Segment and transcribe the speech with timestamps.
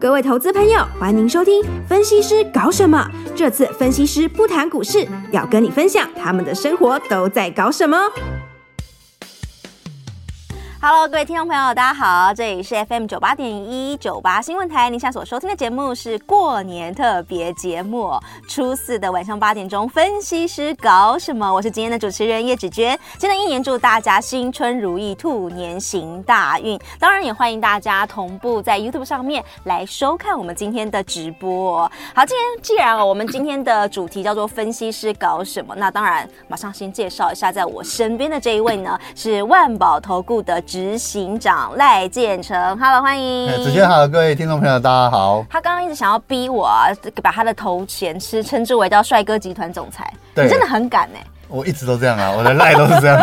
[0.00, 3.06] 各位投资朋友，欢迎收听分析师搞什么？
[3.36, 7.98] 这次分析师不谈股市，要跟你分享他们的生活都在搞什么。
[10.82, 14.88] Hello，各位听众朋友，大家好，这里是 FM 九八点一九八新闻台。
[14.88, 18.18] 您现在所收听的节目是过年特别节目，
[18.48, 21.52] 初四的晚上八点钟，分析师搞什么？
[21.52, 22.98] 我是今天的主持人叶芷娟。
[23.18, 26.80] 新的一年祝大家新春如意，兔年行大运。
[26.98, 31.80] 当然也欢迎大家同步在 YouTube 上面来收看我们今天的直播。
[32.14, 40.58] 好，今天既然我们今天的主题叫做分析师搞什么，那当然马上先介绍一下，在我身边的这一位呢，是万宝投顾的。
[40.70, 43.48] 执行长赖建成，Hello，欢迎。
[43.64, 45.44] 芷娟好，各位听众朋友，大家好。
[45.50, 46.86] 他刚刚一直想要逼我、啊，
[47.20, 51.26] 把他的头衔吃称之为叫帅哥集团总裁，你真的很敢呢、欸。
[51.48, 53.20] 我一直都这样啊，我的赖都是这样。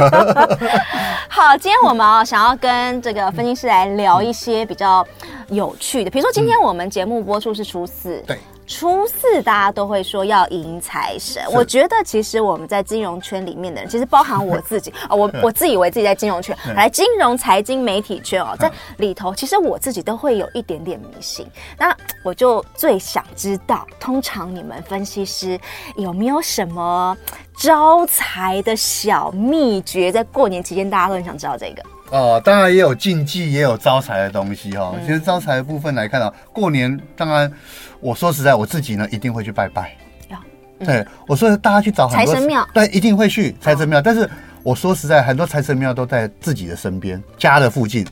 [1.31, 5.07] 好，今天我们啊想要跟这个分析师来聊一些比较
[5.47, 8.37] 有趣的，比如说今天我们节目播出是初四，对。
[8.67, 21.47] 初四大家都会说要迎财神，我觉得其实我们在金融圈里面的人，其实包含我自己啊， 我我自以为自己在金融圈，来金融财经媒体圈哦，在里头，其实我自己都会有一点点迷信。
[21.77, 25.57] 那我就最想知道，通常你们分析师
[25.95, 27.15] 有没有什么
[27.57, 30.11] 招财的小秘诀？
[30.11, 31.81] 在过年期间，大家都很想知道这个。
[32.09, 34.95] 哦，当然也有禁忌，也有招财的东西哈、哦。
[35.05, 37.51] 其实招财的部分来看啊，过年当然，
[37.99, 39.95] 我说实在，我自己呢一定会去拜拜。
[40.79, 43.99] 嗯、对，我说大家去找很多财神庙，对，一定会去财神庙。
[43.99, 44.29] 但是
[44.61, 48.05] 我说实在，很多财神庙都在自己的身边，家的附近，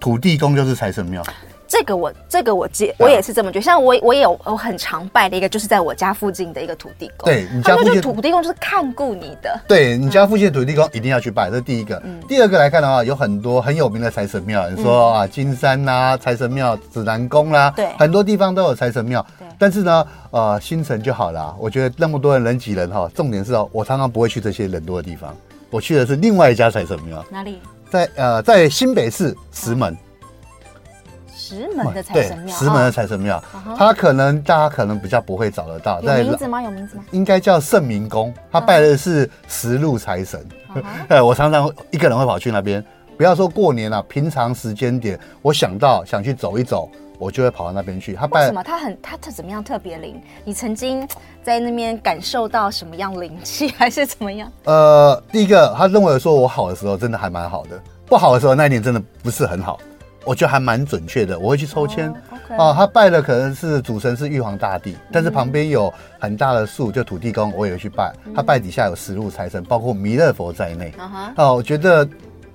[0.00, 1.22] 土地公就是财神庙。
[1.70, 7.26] 这个我这个我接我也是这么觉得，像我我也有我很常拜的一个，就是在我家附近的一个土地公。
[7.26, 9.60] 对，你家附近的土地公就是看顾你的。
[9.68, 12.02] 对，你家附近的土地公一定要去拜，这是第一个。
[12.04, 12.20] 嗯。
[12.26, 19.24] 第二个来看的话，有很多很有名的财神庙，你说啊，金山呐，财神庙、指南宫啦，对，很多地方都有财神庙。
[19.38, 19.46] 对。
[19.56, 21.54] 但是呢，呃，新城就好了。
[21.56, 25.32] 我觉得那么多人人挤人哈，重点是哦，我常常不会去这些人多的地方，
[25.70, 27.24] 我去的是另外一家财神庙。
[27.30, 27.60] 哪里？
[27.88, 29.96] 在呃，在新北市石门。
[31.50, 33.42] 石门的财神庙，石门的财神庙，
[33.76, 36.00] 他可能大家可能比较不会找得到。
[36.00, 36.62] 有名字吗？
[36.62, 37.04] 有名字吗？
[37.10, 40.40] 应该叫圣明宫，他拜的是石路财神。
[41.08, 42.84] 哎，我常常一个人会跑去那边，
[43.16, 46.88] 不要说过年了，平常时间点，我想到想去走一走，
[47.18, 48.14] 我就会跑到那边去。
[48.14, 48.62] 他拜什么？
[48.62, 50.22] 他很他他怎么样特别灵？
[50.44, 51.04] 你曾经
[51.42, 54.48] 在那边感受到什么样灵气， 还是怎么样？
[54.64, 59.80] 呃，第一个，他认为说我好的时候，真的还蛮好的；不好的时候，那一年真的不是很好。
[60.24, 62.12] 我觉得还蛮准确的，我会去抽签。
[62.58, 68.12] 哦，他拜的可能是主神是玉皇大帝，但是旁边有很大的树，就土地公，我也会去拜。
[68.34, 70.92] 他拜底下有十路财神，包括弥勒佛在内。
[71.36, 72.06] 哦，我觉得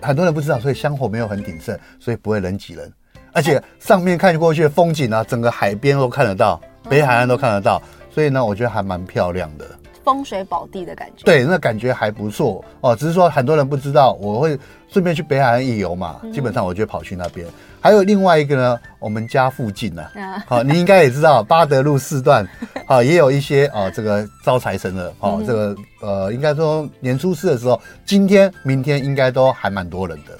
[0.02, 2.92] 很多人不知道，所以香火没有很鼎盛，所以不会人挤人。
[3.32, 6.60] 而且上面看过去的风景啊，整个海边都看得到，
[6.90, 9.66] 北海岸都看得到，所以呢，我觉得还蛮漂亮的。
[10.06, 12.96] 风水宝地的感觉，对，那感觉还不错哦。
[12.96, 14.58] 只是说很多人不知道，我会
[14.88, 16.20] 顺便去北海岸一游嘛。
[16.22, 17.46] 嗯、基本上我就跑去那边。
[17.82, 20.04] 还有另外一个呢，我们家附近呢，
[20.48, 22.48] 好、 啊哦，你应该也知道，八德路四段，
[22.88, 30.38] 好、 哦，也有一些哦，这个招财神的哦，这个呃，应该说年初四的时候，今天、明天应该都还蛮多人的。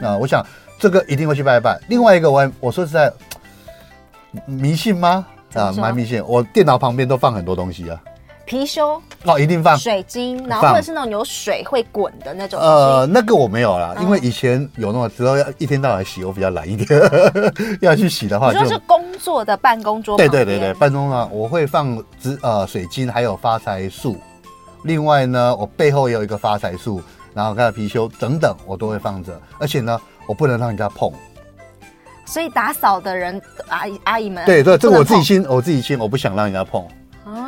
[0.00, 0.44] 那、嗯我想
[0.78, 1.78] 这个一定会去拜拜。
[1.88, 3.12] 另外一个我，我我说实在，
[4.46, 5.26] 迷信吗？
[5.54, 6.22] 啊，蛮迷信。
[6.26, 8.00] 我电脑旁边都放很多东西啊。
[8.48, 12.58] 貔貅哦，一定放水晶，然后或者是那种有水会滚的那种。
[12.58, 16.88] 呃，那个我没有啦，因为以前有那种，之后要一天到晚洗，我比较懒一点，
[17.82, 20.16] 要去洗的话，就是工作的办公桌。
[20.16, 24.16] 对对对对，办公桌我会放纸呃水晶，还有发财树。
[24.84, 27.02] 另外呢，我背后也有一个发财树，
[27.34, 29.38] 然后还有貔貅等等，我都会放着。
[29.58, 31.12] 而且呢，我不能让人家碰。
[32.24, 36.86] 所以打扫的人阿姨阿姨们，对对，这我自己心，我自己心，我不想让人家碰。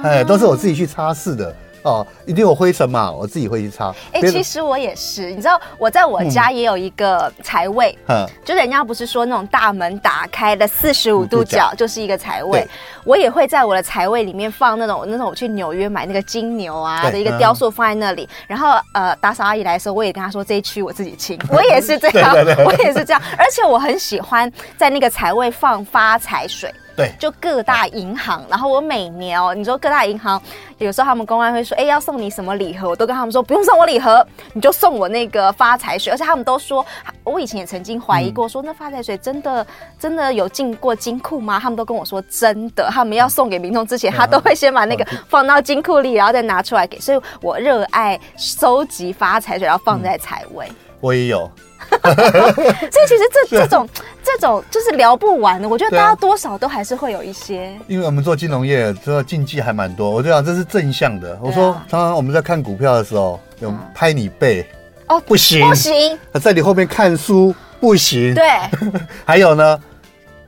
[0.03, 3.89] 哎，都是我自己去擦拭的哦，一定有灰尘嘛，我自己会去擦。
[4.13, 12.69] 哎、欸，其实我也是，你知道我在我家也有一个财位，嗯，就是人家不是说那种大门打开的四十五度角就是一个财位，
[13.03, 26.71] 我也会在我的财位里面放那种那种我去纽约买那个金牛啊的一个雕塑放在那里，然后呃打扫阿姨来的时候，我也跟她说这一区我自己清， 我也是这样，我也是这样，而且我很喜欢在那个财位放发财水。
[27.01, 30.41] 对，就各大银行，然后我每年哦，你说各大银行，
[30.79, 36.13] 有时候他们公安会说，哎，要送你什么礼盒，我都跟他们说不用送我礼盒，你就送我那个发财水。
[36.13, 36.85] 而且他们都说，
[37.25, 39.67] 我以前也曾经怀疑过，说那发财水真的
[39.99, 41.59] 真的有进过金库吗？
[41.59, 47.01] 他们都跟我说真的，他们要送给民众之前，他都会先把那个放到金库里，然后再拿出来给。
[47.01, 50.71] 所以我热爱收集发财水，然后放在财位。
[51.01, 51.51] 我也有。
[52.03, 53.88] 所以其实这这种
[54.22, 57.77] 这种就是聊不完的，我觉得大家多少都还是会有一些。
[57.88, 60.10] 因为我们做金融业，这个禁忌还蛮多。
[60.10, 61.38] 我就讲这是正向的。
[61.42, 64.65] 我说，常常我们在看股票的时候，有拍你背
[65.09, 68.34] 哦，不行不行，在你后面看书不行。
[68.34, 68.44] 对，
[69.24, 69.80] 还有呢，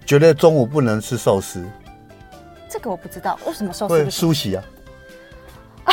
[0.06, 1.64] 绝对中午不能吃寿司。
[2.68, 4.62] 这个我不知道，为什么寿司会梳洗啊？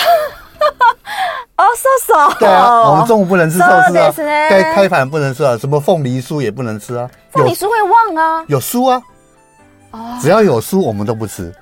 [1.69, 2.39] 哦，寿司。
[2.39, 4.13] 对啊，我们中午不能吃寿司啊。
[4.49, 7.09] 该开盘不能吃啊，什么凤梨酥也不能吃啊。
[7.31, 8.43] 凤梨酥会旺啊？
[8.47, 9.01] 有酥啊。
[9.91, 10.17] 哦。
[10.21, 11.53] 只要有酥，我们都不吃。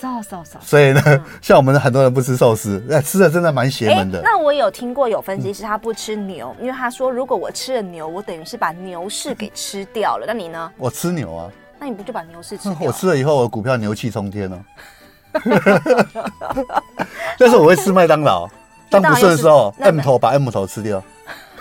[0.00, 0.58] 寿寿寿。
[0.60, 1.00] 所以呢，
[1.40, 4.20] 像我们很多人不吃寿司，那吃的真的蛮邪门的。
[4.22, 10.24] 那我有听过有分析师他不吃牛，因为他说如果我吃了牛，我等于是把牛市给吃掉了。
[10.26, 10.70] 那你呢？
[10.76, 11.50] 我吃牛啊。
[11.78, 12.78] 那你不就把牛市吃掉？
[12.88, 14.58] 我吃了以后，我的股票牛气冲天了。
[17.38, 18.48] 但是我会吃麦当劳。
[18.90, 21.02] 当不顺的时候，M 头把 M 头吃掉，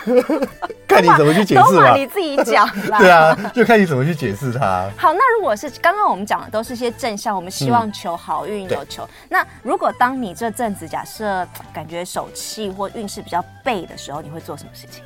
[0.87, 1.95] 看你怎么去解释吧。
[1.95, 2.99] 你自己讲 啦。
[2.99, 4.89] 对啊，就看你怎么去解释它。
[4.97, 9.07] 好，那如果是刚刚我们讲的都是些正向，我们希望求好运有求。
[9.29, 15.03] 那如果当你这阵子假设感觉手气或运势比较背的时候，你会做什么事情？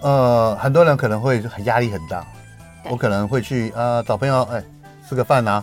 [0.00, 2.24] 呃，很多人可能会很压力很大，
[2.90, 4.62] 我可能会去呃找朋友哎
[5.08, 5.62] 吃个饭啊。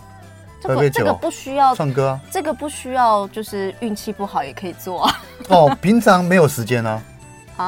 [0.60, 2.08] 这个这个不需要唱歌。
[2.08, 5.04] 啊，这个不需要，就是运气不好也可以做。
[5.04, 5.20] 啊。
[5.48, 7.02] 哦，平常没有时间啊，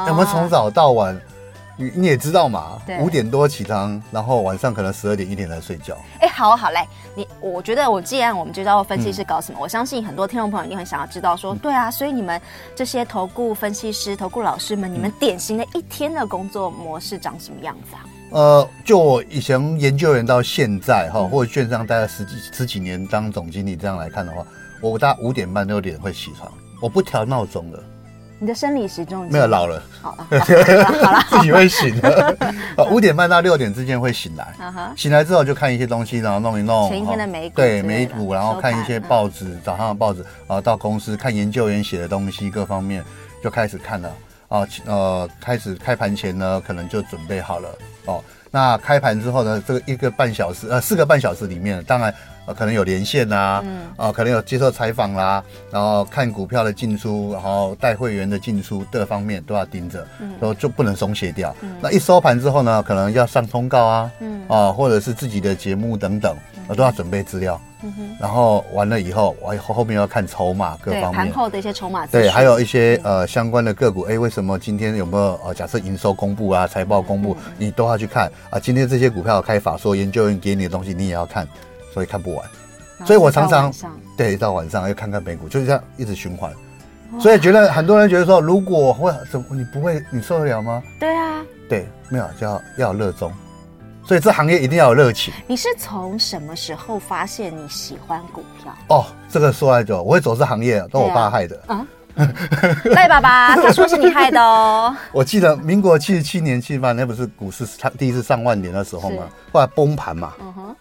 [0.09, 1.19] 我们从早到晚，
[1.77, 5.97] 你你也知道嘛，五点多起床，然后晚上可能十二点一点才睡觉。
[6.21, 12.41] 哎，好好嘞，你我觉得我既然我们就知道分析师搞什么，我相信很多听众朋友一定很想要知道说，对啊，所以你们
[12.77, 18.05] 这些投顾分析师、投顾老师们，你们典型的一天的工作模式长什么样子啊？
[18.31, 24.45] 呃，就我以前研究员到现在哈，或者券商待了十几十几年当总经理这样来看的话，
[24.81, 26.51] 我大概五点半六点会起床，
[26.81, 27.83] 我不调闹钟的。
[28.43, 30.27] 你的生理时钟没有老 了，好了，
[30.85, 32.37] 好了，自己会醒的。
[32.91, 34.55] 五点半到六点之间会醒来，
[34.97, 43.05] 醒来之后就看一些东西，然后弄一弄前一天的美股，对美股，然后看一些报纸，早上的报纸，然后到公司看研究员写的东西，各方面
[43.43, 44.11] 就开始看了。
[44.51, 47.69] 啊，呃，开始开盘前呢，可能就准备好了
[48.05, 48.23] 哦。
[48.51, 52.13] 那开盘之后呢，这个一个半小时，呃，四个半小时里面，当然，
[52.47, 61.55] 呃，可能有连线啦，嗯，啊，可能有接受采访啦，然后看股票的进出，然后带会员的进出，各方面都要盯着，嗯，然后就不能松懈掉。
[61.61, 66.37] 嗯，那一收盘之后呢，可能要上通告啊，嗯，啊，或者是自己的节目等等，
[66.71, 67.61] 我都要准备资料。
[67.83, 78.61] 嗯哼，然后完了以后，我后后面要看筹码各方面，盘后的一些筹码，对，还有一些呃相关的个股，哎，为什么今天有没有呃假设营收公布啊，财报公布，你都要去看啊。
[78.61, 81.49] 今天这些股票开法说研究员给你的东西，你也要看，
[81.93, 82.47] 所以看不完。
[83.07, 83.73] 所以我常常
[84.15, 86.53] 对到晚上要看看美股，就是这样一直循环。
[87.19, 90.83] 所以觉得很多人觉得说，如果会怎么你不会你受得了吗？
[91.01, 93.33] 对啊，对，没有就要要热衷。
[94.11, 95.33] 所以这行业一定要有热情。
[95.47, 98.75] 你是从什么时候发现你喜欢股票？
[98.89, 101.63] 哦，这个说来就，我会走这行业都我爸害的。
[101.69, 101.87] 啊，
[102.91, 104.93] 赖爸爸，他说是你害的哦。
[105.15, 110.33] 我记得民国七十七年七八，那不是股市它第一次上万点的时候嘛，后来崩盘嘛，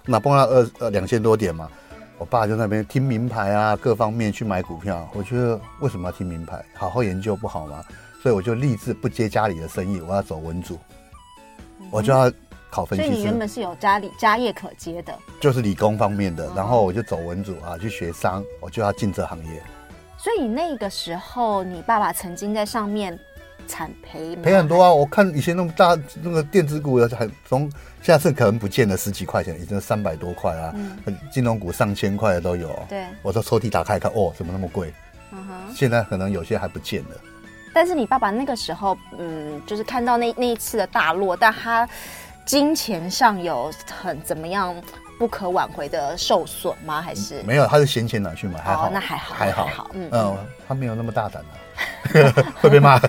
[0.05, 1.69] 那崩到二呃两千多点嘛，
[2.17, 5.07] 我爸就那边听名牌啊，各方面去买股票。
[5.13, 6.59] 我觉得为什么要听名牌？
[6.73, 7.83] 好好研究不好吗？
[8.23, 10.79] 所以我就立志不接家里的生意，我要走文组，
[11.91, 12.27] 我就要。
[12.69, 19.61] 考分析师，所以你原本是有家里家业可接的，就是理工方面的，然后我就走文组啊，去学商，我就要进这行业。
[20.17, 23.17] 所以你那个时候，你爸爸曾经在上面
[23.65, 24.91] 惨赔赔很多啊！
[24.91, 32.77] 我看以前那么大那个电子股，很从下次可能不见了十几块钱，已经三百多块啊，嗯、金融股上千块的都有。
[32.89, 34.93] 对，我说抽屉打开看，哦，怎么那么贵？
[35.31, 37.09] 嗯哼，现在可能有些还不见了。
[37.73, 41.87] 但是你爸爸那个时候，嗯，就是看到那那一次的大落，但他。
[42.49, 44.75] 金钱上有很怎么样
[45.19, 46.99] 不可挽回的受损吗？
[46.99, 47.67] 还是没有？
[47.67, 50.37] 他是闲钱拿去买，还好，哦、那还好，还好，还好，嗯嗯，
[50.67, 51.53] 他没有那么大胆啊，
[52.59, 52.99] 会被骂。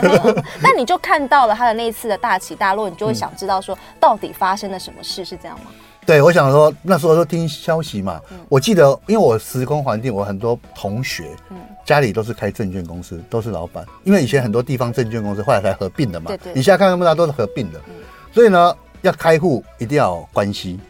[0.60, 5.24] 那你就看到了他的那一次的大起大落，你就会想知道说，到底发生了什么事？
[5.24, 5.70] 是这样吗？
[6.04, 11.56] 对，我想说那时候都听消息嘛，嗯、我记得，因为我时空环境，我很多同学，嗯，
[11.86, 17.78] 家里都是开证券公司，都是老板，因为以前很多地方证券公司后来才合并的嘛，对对，你现在看那么大都是合并的。
[17.88, 17.94] 嗯
[18.34, 20.80] 所以呢，要开户一定要有关系。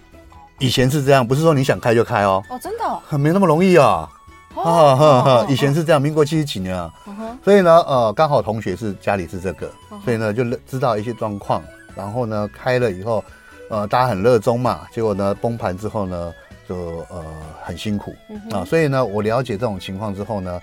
[0.59, 2.41] 以前是这样，不是说你想开就开哦。
[2.49, 3.03] 哦，真的、哦？
[3.05, 4.09] 很没那么容易啊。
[4.55, 5.47] 哈哈哈。
[5.49, 6.93] 以前是这样，民国七十几年啊。
[7.05, 7.13] Uh.
[7.43, 10.05] 所以呢，呃，刚好同学是家里是这个，uh.
[10.05, 11.61] 所以呢就知道一些状况。
[11.97, 13.25] 然后呢，开了以后，
[13.71, 14.83] 呃，大家很热衷嘛。
[14.93, 16.33] 结果呢，崩盘之后呢，
[16.69, 17.25] 就呃
[17.65, 18.15] 很辛苦、
[18.51, 18.59] uh.
[18.59, 18.65] 啊。
[18.65, 20.61] 所以呢，我了解这种情况之后呢，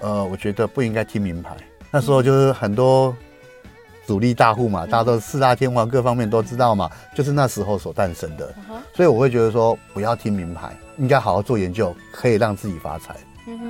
[0.00, 1.54] 呃，我觉得不应该听名牌。
[1.92, 3.14] 那时候就是很多。
[4.06, 8.54] 主力大户嘛，大家都四大天王各方面都知道嘛，就是那时候所诞生的。
[8.94, 13.14] 所以我会觉得说，不要听名牌，应该好好做研究，可以让自己发财。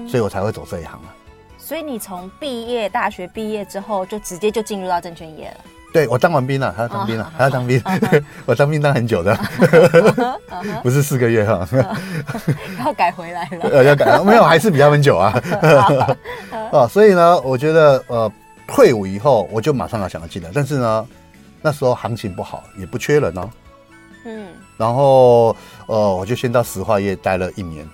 [0.09, 1.15] 所以我才会走这一行啊。
[1.59, 5.57] 所以你从毕业，大学毕业之后，就直接就进入到证券业了。
[5.93, 7.83] 对，我当完兵了，还要当兵了，还要当兵。
[8.45, 9.35] 我当兵当很久的，
[10.83, 11.67] 不是四个月哈。
[12.85, 13.69] 要改回来了。
[13.71, 15.43] 呃，要改，没有，还是比他们久啊。
[16.71, 18.31] 啊，所以呢，我觉得呃，
[18.67, 21.07] 退伍以后我就马上要想要进来，但是呢，
[21.63, 23.51] 那时候行情不好，也不缺人哦。
[24.25, 24.49] 嗯。
[24.77, 25.57] 然后
[25.87, 27.89] 呃，我就先到石化业待了一年。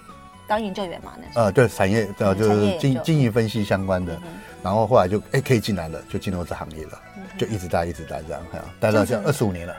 [0.49, 1.45] 当研究员嘛，那时候。
[1.45, 4.19] 呃，对，产业呃就是经经营分析相关的，
[4.62, 7.00] 然后后来就哎可以进来了，就进入这行业了。
[7.38, 8.43] 就一直待，一直待这样，
[8.79, 9.75] 待到现在二十五年了。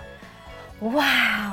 [0.79, 1.05] 哇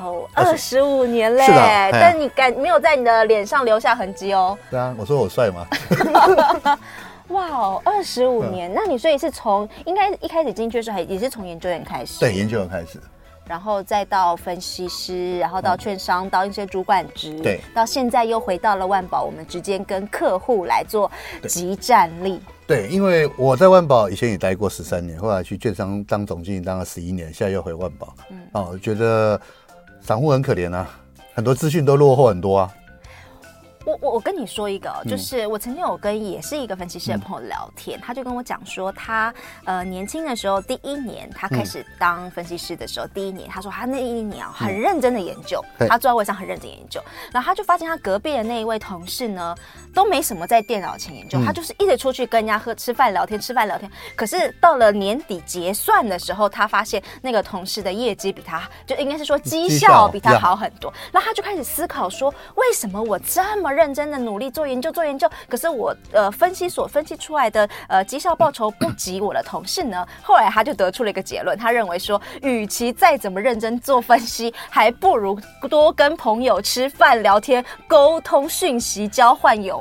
[0.03, 1.45] 哦，二十五年嘞！
[1.45, 4.57] 是的，但你感没有在你的脸上留下痕迹哦。
[4.69, 5.67] 对啊，我说我帅吗？
[7.31, 12.19] 哇哦，二十五年，那你所以是从应该一开始进去的时候，还也是从研究员开始？
[12.19, 12.99] 对，研究员开始。
[13.47, 21.11] 然后再到分析师，然后到券商，到一些主管职，对，到现在又回到了万宝，我们直接跟客户来做
[21.49, 22.39] 集战力。
[22.65, 28.13] 对，因为我在万宝以前也待过十三年，后来去券商当总经理当了十一年，现在又回万宝。
[28.29, 29.39] 嗯，哦，我觉得
[29.99, 30.87] 散户很可怜啊，
[31.33, 32.71] 很多资讯都落后很多啊。
[33.85, 39.33] 我我我跟你说一个，就是我曾经有跟也是一个分析师的朋友聊天，嗯、他就跟我讲说他，他
[39.65, 49.55] 呃年轻的时候第一年他开始当分析师的时候，嗯、第一年他说他那一年啊很认真的研究，嗯、他坐在位上很认真研究，然后他就发现他隔壁的那一位同事呢
[49.93, 70.05] 都没什么在电脑前研究，嗯、他就是一直出去跟人家喝吃饭聊天吃饭聊天，可是到了年底结算的时候，他发现那个同事的业绩比他就应该是说绩效比他好很多，然后他就开始思考说为什么我这么认真的努力做研究做研究，可是我呃分析所分析出来的呃绩效报酬不及我的同事呢。
[70.21, 79.80] 后来他就得出了一个结论，他认为说，与其再怎么认真做分析，还不如多跟朋友吃饭聊天，沟通讯息，交换有无。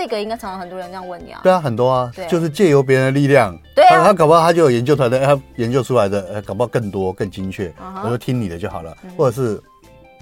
[0.00, 1.40] 这个应该常常很多人这样问你啊。
[1.42, 3.54] 对啊，很多啊，对就是借由别人的力量。
[3.74, 7.70] 对啊，他搞不好他就有研究团队，他研究出来的，呃搞不好更多更精确。
[8.02, 9.62] 我就听你的就好了，或者是。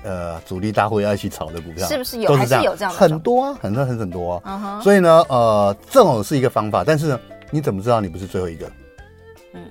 [0.04, 2.32] 呃，主力大户要一起炒的股票，是不是有？
[2.32, 4.78] 还是有这样很多啊，很多很很多啊。
[4.78, 4.84] Uh huh.
[4.84, 7.20] 所以呢，呃，这种是一个方法，但是呢，
[7.50, 8.70] 你怎么知道你不是最后一个？
[9.54, 9.62] 嗯，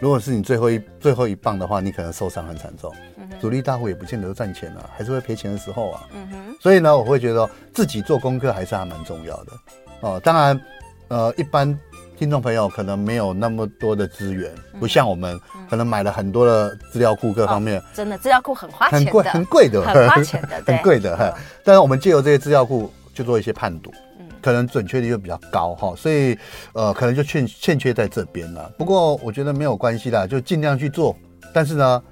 [0.00, 2.92] 如果是你最后一最后一棒的话，你可能受伤很惨重。
[3.18, 6.08] 嗯、主力大户也不见得赚钱啊，还是会赔钱的时候啊。
[6.12, 6.56] 嗯哼。
[6.60, 9.52] 所以呢，我会觉得自己做功课还是还蛮重要的。
[10.00, 10.60] 哦、呃，当然，
[11.08, 11.78] 呃，一般。
[12.18, 15.40] 听众朋友可能没有那么多的资源，不像我们
[15.70, 21.16] 可能买了很多的资料库，各方面、哦、真的资料库很花钱贵，很贵的，很花钱的， 很贵的。
[21.16, 24.09] 哈，但是我们借由这些资料库去做一些判读，嗯，
[24.42, 26.38] 可能准确率又比较高哈，所以
[26.72, 28.70] 呃，可能就欠欠缺在这边了。
[28.78, 31.16] 不过我觉得没有关系啦，就尽量去做，
[31.52, 32.02] 但是呢，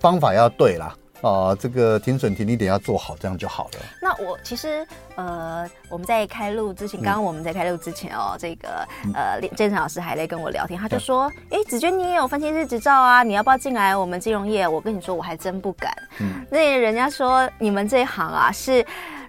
[0.00, 0.94] 方法要对啦。
[1.20, 3.80] 呃，这个停损停利点要做好，这样就好了。
[4.00, 15.92] 那我其实呃，我们在开录之前，刚刚我们在开录之前哦，这个呃，建成老师还在跟我聊天，他就说：“哎，子娟，你也有分析师执照啊，你要不要进来我们金融业？”我跟你说，我还真不敢。
[16.20, 18.86] 嗯，那人家说你们这一行啊，是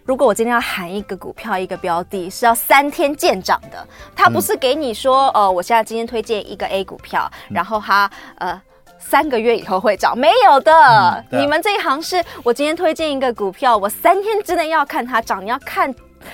[0.09, 3.87] 如果我今天要喊一个股票一个标的，是要三天见涨的。
[4.15, 8.59] 它不是给你说呃，我现在今天推荐一个 A 股票，然后它呃。
[9.01, 10.71] 三个月以后会涨，没有的。
[10.71, 15.43] 嗯啊、你们这一行是我今天推荐一个股票，我三天之内要看它涨。
[15.43, 15.91] 你要看，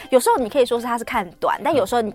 [0.09, 2.13] 有时候你可以说是他是看短，但有时候你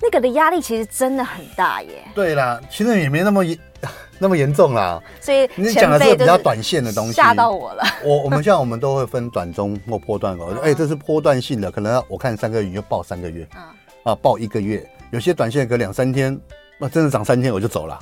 [0.00, 2.02] 那个的压力其实真的很大耶。
[2.14, 3.58] 对啦，其实也没那么严
[4.18, 5.02] 那么严重啦。
[5.20, 7.82] 所以你讲的是比较短线的东西，吓到我了。
[8.04, 10.54] 我我们像我们都会分短中或波段哦。
[10.62, 13.62] 哎、欸，这是波段性的，可能我看三个月你就报三个月，嗯、
[14.04, 14.86] 啊，报一个月。
[15.10, 16.38] 有些短线隔两三天，
[16.78, 17.98] 那真的涨三天我就走了。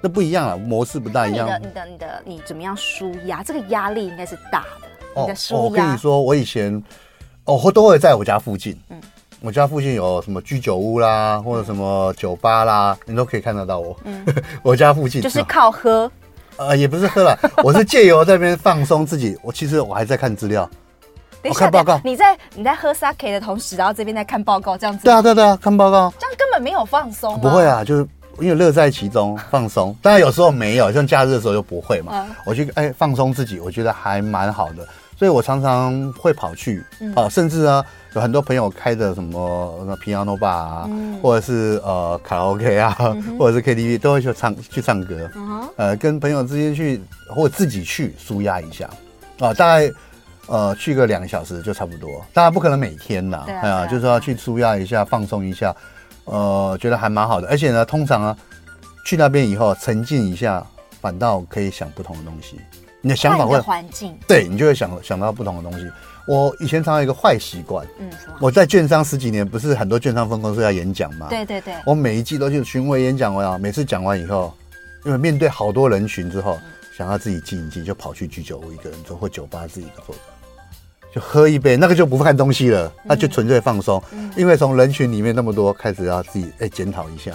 [0.00, 1.46] 那不一样啊，模式不大一样。
[1.46, 3.42] 你的、你的、你的，你怎么样舒压？
[3.42, 4.88] 这个压力应该是大的。
[5.14, 5.60] 哦，你的舒压。
[5.60, 6.80] 我跟你说，我以前
[7.48, 8.78] 哦，或都会在我家附近。
[8.90, 9.00] 嗯，
[9.40, 13.96] 我家附近有什么居酒屋啦，或者什么酒吧啦，你都可以看得到我。
[14.04, 14.24] 嗯，
[14.62, 16.10] 我家附近就是靠喝。
[16.58, 19.38] 呃，也不是喝了，我是借由在那边放松自己。
[19.42, 20.68] 我其实我还在看资料，
[21.44, 22.00] 我看报告。
[22.04, 25.04] 你在你在喝 sake 的同时，然后这边在看报告，这样子。
[25.04, 26.12] 对啊，对啊对啊，看报告。
[26.18, 27.40] 这样根本没有放松。
[27.40, 28.06] 不会啊，就是。
[28.40, 29.92] 因为乐在其中，放松。
[30.00, 32.24] 当然有时候没有，像假日的时候就不会嘛。
[32.46, 34.86] 我去哎放松自己，我觉得还蛮好的。
[35.18, 36.84] 所以我常常会跑去
[37.16, 37.84] 啊，甚至呢
[38.14, 40.88] 有很多朋友开的什么 piano bar 啊，
[41.20, 42.96] 或者是呃卡拉 OK 啊，
[43.38, 45.28] 或者是 KTV 都会去唱去唱歌。
[45.76, 47.02] 呃，跟朋友之间去
[47.34, 48.88] 或自己去舒压一下
[49.40, 49.90] 啊，大概
[50.46, 52.24] 呃去个两个小时就差不多。
[52.32, 55.74] 当然不可能每天呐，哎呀，就是要去舒压一下，放松一下。
[56.24, 58.36] 呃，觉得还蛮好的，而且呢，通常啊，
[59.04, 60.64] 去那边以后沉浸一下，
[61.00, 62.60] 反倒可以想不同的东西。
[63.00, 65.88] 你的想法会环境，对你就会想想到不同的东西。
[66.26, 71.26] 我以前常有一个坏习惯，嗯，我在券商十几年，不是很多券商分公司要演讲嘛？
[71.30, 74.52] 对对对，我每一季都去巡回演讲完啊，每次讲完以后，
[75.06, 76.58] 因为面对好多人群之后，
[76.96, 80.14] 想要自己静一静，就跑去居酒屋一个人坐，或酒吧自己坐，
[81.14, 84.02] 就喝一杯，那个就不看东西了，那就纯粹放松。
[84.36, 87.32] 因为从人群里面那么多，开始要自己哎检讨一下，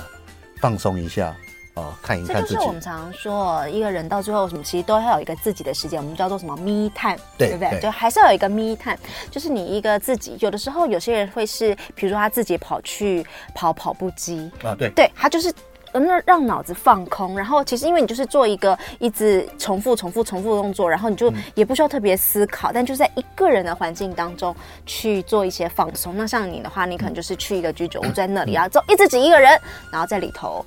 [0.62, 1.36] 放松一下。
[1.76, 2.54] 哦，看一看自己。
[2.54, 7.72] 这就是我们常常说，一个人到最后什么，其实都要有一个自己的时间，我们叫做什么 me time，对，对不对？
[7.72, 8.98] 对，就还是要有一个 me time，
[9.32, 10.38] 就是你一个自己。
[10.40, 13.26] 有的时候有些人会是，比如说他自己跑去
[13.56, 15.52] 跑跑步机啊，对，对他就是
[15.94, 17.36] 那让脑子放空。
[17.36, 26.16] 然后其实因为你就是做一个一直重复、重复、重复的动作，然后你就也不需要特别思考，嗯、但就在一个人的环境当中去做一些放松。
[26.16, 29.60] 那像你的话，你可能就是去一个居酒屋， 在那里然后就一直挤一个人，
[29.92, 30.64] 然后在里头。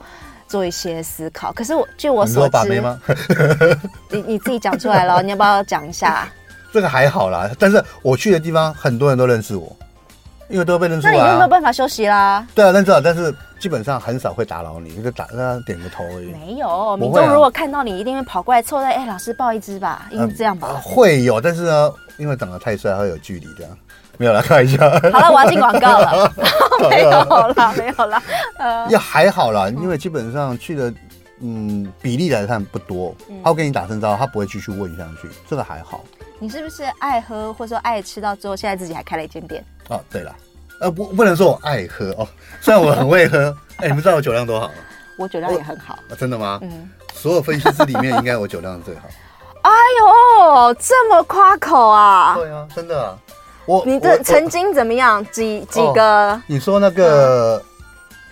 [0.48, 3.00] 做一些思考，可是我据我所知，你吗？
[4.10, 6.28] 你你自己讲出来了， 你要不要讲一下？
[6.72, 9.74] 这个还好啦，但是我去的地方很多人都认识我，
[10.48, 11.16] 因为都被认出来、啊。
[11.16, 12.46] 那你有没有办法休息啦？
[12.54, 16.26] 对啊，认识了，但是基本上很少会打扰你，就打让他点个头而已。
[16.32, 20.80] 没有，民众如果看到你，一定会跑过来凑在，哎、欸，老师抱一只吧，应该这样吧、呃。
[20.82, 23.78] 会有，但是呢，因为长得太帅，会有距离这样。
[24.18, 24.78] 没有了，看一下。
[25.12, 26.32] 好了，我要进广告了。
[26.90, 28.22] 没有了，没有了。
[28.58, 30.92] 呃，也还好啦，因为基本上去的，
[31.40, 33.14] 嗯，比例来看不多。
[33.42, 36.04] 他会跟你打声招呼，他不会继续问下去，这个还好。
[36.38, 39.64] 你是不是爱喝，或者说爱吃到之后，现在自己还开了一间店？
[39.88, 40.34] 哦，对了，
[40.80, 42.28] 呃，不，不能说我爱喝哦，
[42.60, 43.54] 虽然我很会喝。
[43.78, 44.74] 哎，你们知道我酒量多好吗？
[45.18, 45.94] 我酒量也很好。
[45.94, 46.58] 啊，真的吗？
[46.62, 46.90] 嗯。
[47.14, 49.02] 所有分析师里面，应该我酒量最好。
[49.62, 49.70] 哎
[50.00, 52.34] 呦，这么夸口啊！
[52.36, 53.18] 对啊，真的啊。
[53.66, 55.24] 我你的曾经怎么样？
[55.26, 56.42] 几几个、哦？
[56.46, 57.60] 你说那个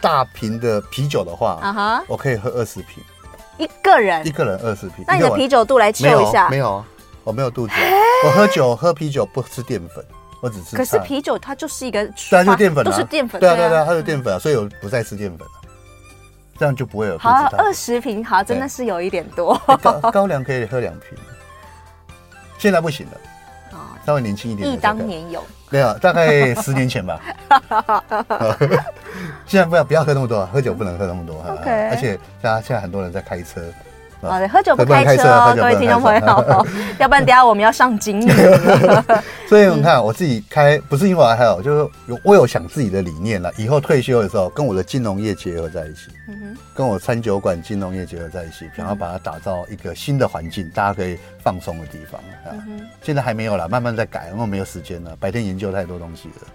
[0.00, 3.02] 大瓶的啤酒的话，啊哈，我可以喝二十瓶，
[3.58, 5.04] 一个人，一个人二十瓶。
[5.08, 6.48] 那你的啤酒肚来测一下？
[6.48, 6.84] 没有，
[7.24, 7.72] 我没有肚子。
[8.24, 10.04] 我喝酒喝啤酒不吃淀粉，
[10.40, 10.76] 我只吃。
[10.76, 13.40] 可是啤酒它就是一个，它就淀粉，都是淀粉。
[13.40, 15.52] 对啊对啊，它是淀粉啊，所以我不再吃淀粉了，
[16.56, 17.18] 这样就不会有。
[17.18, 19.60] 好，二十瓶，好，真的是有一点多。
[19.82, 21.18] 高高粱可以喝两瓶，
[22.56, 23.12] 现在不行了。
[24.06, 27.20] 稍微年轻一点，忆当年有，没有，大概十年前吧。
[29.46, 31.42] 现在不要不要喝那么多，喝酒不能喝那么多。
[31.64, 33.62] 而且大家现在很多人在开车。
[34.30, 36.66] 好的，喝酒不开车哦，各位听众朋友，
[36.98, 38.30] 要不然等下我们要上警语。
[39.48, 43.52] 所以你看，我自己开不是因为我还有，就是有我有想自己的理念了。
[43.56, 46.10] 以后退休的时候，跟我的金融业结合在一起，
[46.74, 52.56] 跟我餐酒馆金融业结合在一起，想要把它打造一个新的环境，大家可以放松的地方啊。
[53.02, 56.46] 现在还没有了，慢慢在改，因为没有时间了，白天研究太多东西了。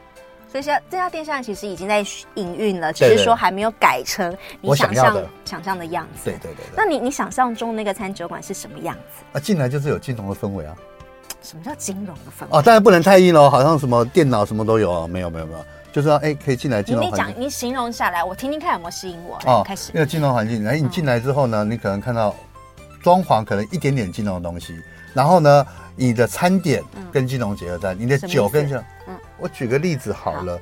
[0.51, 6.31] 所以现这家店现在其实已经在营运了，只是说还没有改成你想象想象的样子。
[6.31, 6.65] 对对对。
[6.75, 9.23] 那你你想象中那个餐酒馆是什么样子？
[9.33, 10.75] 啊，进来就是有金融的氛围啊。
[11.43, 12.57] 什么叫金融的氛围？
[12.57, 15.07] 哦，当然不能太硬哦，好像什么电脑什么都有哦。
[15.07, 17.05] 没有没有没有，就是说哎，可以进来金融。
[17.05, 19.39] 你讲，你形容下来，我听听看有没有吸引我。
[19.45, 19.91] 哦，开始。
[19.93, 22.35] 那个金融环境，哎，你进来之后呢，你可能看到
[23.03, 24.75] 装潢可能一点点金融的东西，
[25.13, 25.63] 然后呢，
[25.95, 28.83] 你的餐点跟金融结合在，你的酒跟着。
[29.07, 29.15] 嗯。
[29.39, 30.59] 我举个例子好了。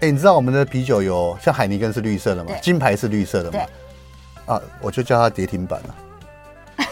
[0.00, 2.52] 哎，你知道我们的啤酒有像海尼根是绿色的吗？
[2.60, 3.60] 金牌是绿色的吗？
[4.46, 5.94] 啊，我就叫它跌停板了。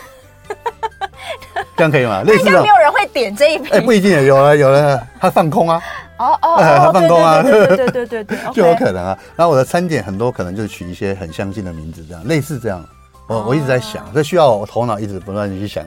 [1.77, 2.22] 这样可以吗？
[2.27, 2.62] 类似的。
[2.62, 3.68] 没有人会点这一瓶。
[3.72, 5.83] 哎，不一定，有了有了，它放空啊。
[6.18, 7.42] 哦哦， 它放空啊。
[7.42, 8.38] 对对对对对。
[8.53, 9.18] 就有可能啊。
[9.37, 12.85] 然后我的餐点很多可能就取一些很相近的名字，这样类似这样。
[13.27, 15.85] 我我一直在想，这需要我头脑一直不断的去想，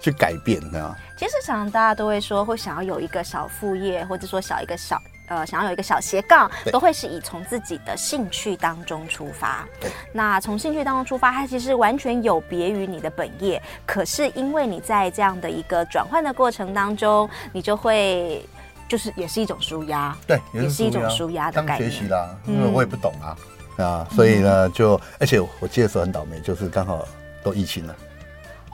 [0.00, 0.96] 去改变，这样。
[1.16, 5.00] 其实常常大家都会说，会想要有一个小副业，或者说小一个小。
[5.30, 9.64] 呃，想要有一个小斜杠，都会是以从自己的兴趣当中出发。
[9.80, 13.62] 对，那从兴趣当中出发，它其实完全有别于你的本业。
[13.86, 18.44] 可是因为你在这样的一个转换的过程当中，你就会
[18.88, 21.88] 就是也是一种舒压，对，也是一种舒压的感觉。
[21.88, 23.36] 学习啦，因为我也不懂啊，
[23.76, 27.06] 嗯、啊，所以呢，就而且我记得时候很倒霉，就是刚好
[27.44, 27.94] 都疫情了，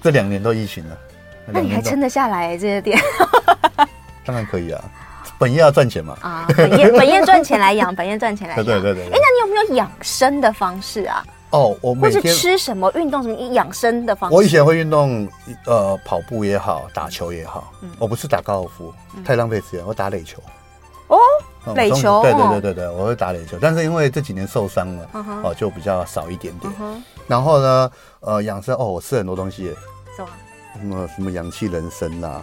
[0.01, 0.99] 这两年都疫情了。
[1.47, 2.99] 那你还撑得下来、欸、这些店？
[4.25, 4.83] 当然可以啊。
[5.39, 6.17] 本业要赚钱嘛？
[6.23, 8.65] 啊，本业本业赚钱来养，本业赚钱来养。
[8.65, 9.13] 对对对对。
[9.13, 11.23] 哎，那你有没有养生的方式啊？
[11.51, 14.35] 哦，我每天或是吃什么、运动什么养生的方式？
[14.35, 15.29] 我以前会运动，
[15.67, 17.71] 呃，跑步也好，打球也好。
[17.83, 17.91] 嗯。
[17.99, 18.93] 我不是打高尔夫，
[19.25, 19.87] 太浪费时间。
[19.87, 20.43] 我打垒球。
[21.09, 21.19] 哦，
[21.75, 22.23] 垒球。
[22.23, 25.09] 对对对对对，我会打垒球，但是因为这几年受伤了，
[25.45, 26.73] 哦，就比较少一点点。
[27.29, 29.67] 然后呢，呃，养生哦，我吃很多东西。
[30.17, 30.29] 什么？
[30.81, 32.43] 什么什么氧气人参呐？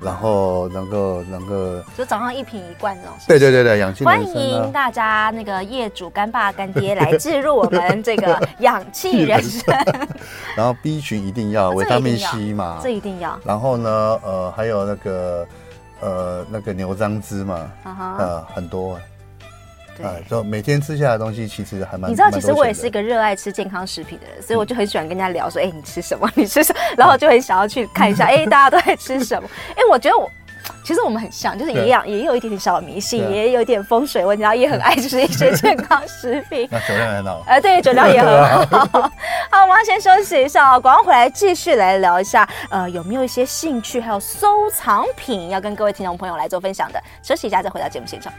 [0.00, 3.16] 然后能够能够就早上一瓶一罐这种。
[3.28, 9.82] 对对对对，氧气、啊、欢迎大家那个业主干爸干爹来置入我们这个 氧气人参。
[10.56, 13.38] 然后 B 群一定要维他命 C 嘛，这一定要。
[13.44, 13.88] 然后呢，
[14.22, 15.46] 呃，还有那个
[16.00, 18.18] 呃那个牛樟芝嘛，啊、uh -huh.
[18.18, 18.98] 呃很多。
[19.96, 22.10] 对，就每天吃下来的东西其实还蛮。
[22.10, 26.28] 你知道，其实我也是一个热爱吃健康食品的人，所以我就很喜欢跟人家聊说，哎、嗯，你吃什么？
[26.34, 26.80] 你吃什么？
[26.96, 29.48] 然后我就很想要去看一下，哎， 大家都在吃什么？
[29.76, 30.30] 哎，我觉得我
[30.82, 36.66] 其实我们很像，就是一样，也有一点点小迷信，也有一点风水问题，然后也很爱吃一些健康食品。
[36.72, 37.42] 那酒量很好。
[37.46, 38.88] 哎，对，酒量也很好。
[39.50, 47.02] 好，我们要先休息一下哦，广告回来继续来聊一下，呃，有没有一些兴趣还有收藏品要跟各位听众朋友来做分享的？
[47.22, 48.32] 休息一下再回到节目现场。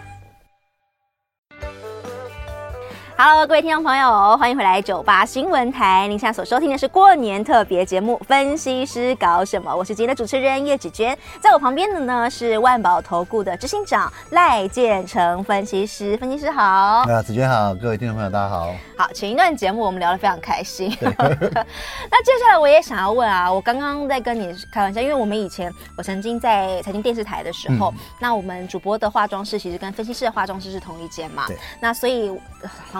[3.17, 6.05] Hello，各位听众朋友，欢迎回来九八新闻台。
[6.09, 16.17] 您现在所收听的是过年特别节目《分析师搞什么》，我是今天的主持人叶芷娟，在我旁边的呢是万宝投顾的执行长赖建成分析师。
[16.17, 18.75] 分析师好，啊，芷娟好，各位听众朋友大家好。
[18.97, 20.93] 好，前一段节目我们聊得非常开心。
[20.99, 32.37] 那接下来我也想要问啊，我刚刚在跟你开玩笑，因为我们以前我曾经在财经电视台的时候，嗯、那我们主播的化妆师其实跟分析师的化妆师是同一间嘛，对，那所以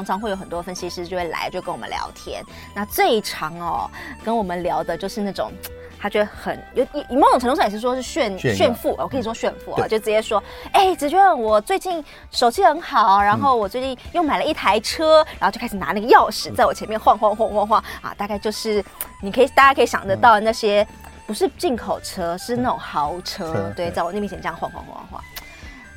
[0.06, 2.44] 常常会有很多分析师就会来，就跟我们聊天。
[2.76, 3.90] 那最常哦，
[4.24, 5.52] 跟我们聊的就是那种，
[6.00, 10.42] 他觉得很有以某种程度上也是说是炫炫富，我可以说炫富啊，就直接说，
[10.72, 18.84] 哎、欸，芷娟，我最近手气很好，然后我最近又买了一台车，嗯、然后就开始拿那个钥匙在我前面晃晃晃晃晃啊，大概就是
[19.22, 20.88] 你可以大家可以想得到那些
[21.26, 25.24] 不是进口车，是那种豪车，车对，在我那面前这样晃晃晃晃。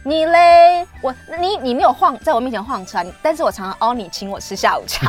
[0.05, 0.87] 你嘞？
[1.03, 5.07] 我你你没有晃在我面前晃车，但是我常常凹你请我吃下午茶。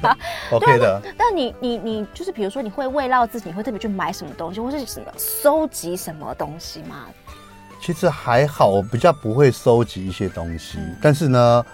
[0.50, 1.00] OK 的。
[1.16, 7.06] 但你你你就是比如说你会慰劳自己，你会特别去买什么东西，或是什么收集什么东西吗？
[7.80, 10.78] 其实还好，我比较不会收集一些东西。
[10.78, 11.66] 嗯、但是呢，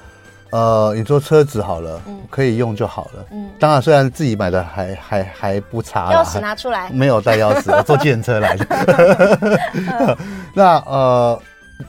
[0.50, 3.24] 呃，你说车子好了，嗯、可以用就好了。
[3.30, 3.48] 嗯。
[3.58, 6.12] 当然，虽然自己买的还还还不差。
[6.12, 6.90] 钥匙拿出来。
[6.90, 10.18] 没有带钥匙，我坐计程车来的。
[10.52, 11.40] 那呃。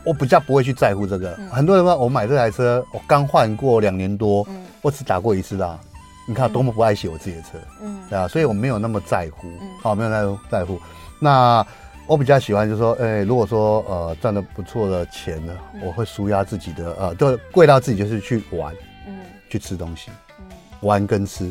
[0.03, 5.79] 我比较不会去在乎这个，嗯、很多人说我买这台车，我刚换过两年多，嗯，我只打过一次的，
[6.27, 10.79] 你看多么不爱惜我自己的车，嗯，对啊，所以我没有那么在乎，嗯，好，没有那么在乎。
[11.19, 11.65] 那
[12.07, 18.73] 我比较喜欢就是说，哎、欸，如果说呃赚的不错的钱呢，嗯，我会舒压自己的，呃，就贵到自己就是去玩，
[19.07, 20.45] 嗯，去吃东西，嗯，
[20.81, 21.45] 玩跟吃，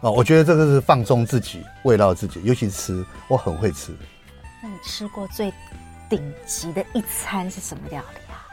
[0.00, 3.92] 啊、呃，我觉得这个是放松自己，慰劳自己，尤其是吃，我很会吃。
[4.62, 5.52] 那你吃过最？
[6.12, 8.44] 顶级的一餐是什么料理啊？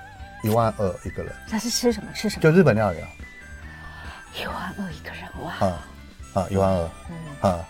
[0.43, 1.33] 一万二一个人。
[1.49, 2.09] 他是吃什么？
[2.13, 2.41] 吃什么？
[2.41, 3.07] 就日本料理啊。
[4.41, 5.67] 一万二一个人哇！
[5.67, 5.85] 啊
[6.35, 6.89] 啊，一万二。
[7.09, 7.65] 嗯啊，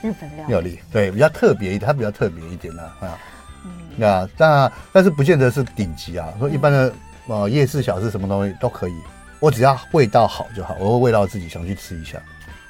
[0.00, 3.18] 日本料理，料理对比较特别一点，它比较特别一点呢啊。
[3.66, 6.32] 嗯啊，但但是不见得是顶级啊。
[6.38, 6.94] 说一般的
[7.26, 8.98] 呃夜市小吃什么东西都可以，
[9.38, 12.18] 我只要味道好就好，我会味道自己想去吃一下。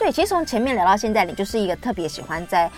[0.00, 2.68] 对，其实从前面聊到现在，你就是一个特别喜欢在。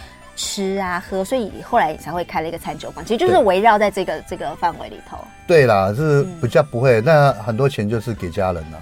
[0.41, 5.19] 吃啊喝，所以后来你才会开了一个餐酒馆，其实就是围绕在这个这个范围里头。
[5.47, 8.79] 对啦，是比较不会，那、嗯、很多钱就是给家人了，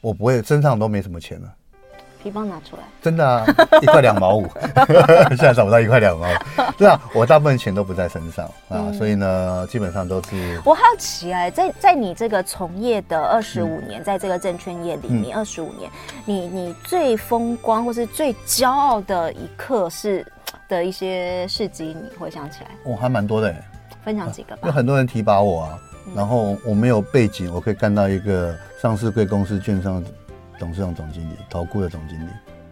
[0.00, 1.48] 我不会，身上都没什么钱了。
[2.22, 2.82] 皮包拿出来。
[3.02, 3.44] 真的啊，
[3.82, 4.48] 一块两毛五，
[5.36, 6.72] 现在找不到一块两毛五。
[6.78, 10.58] 对啊，我大部分钱都不在身上啊、嗯，所以呢，基本上都是。
[10.64, 15.90] 我好奇啊，在在你这个从业的二十五年、嗯，在这个证券业里面二十五年，
[16.24, 20.26] 你你最风光或是最骄傲的一刻是？
[20.68, 23.54] 的一些事迹，你回想起来，我、哦、还蛮多的，
[24.04, 24.62] 分享几个吧。
[24.66, 30.02] 有很多人提拔我啊，嗯、然后我没有背景，我可以干到一个上市贵公司券商
[30.58, 32.30] 董事长总经理、投顾的总经理。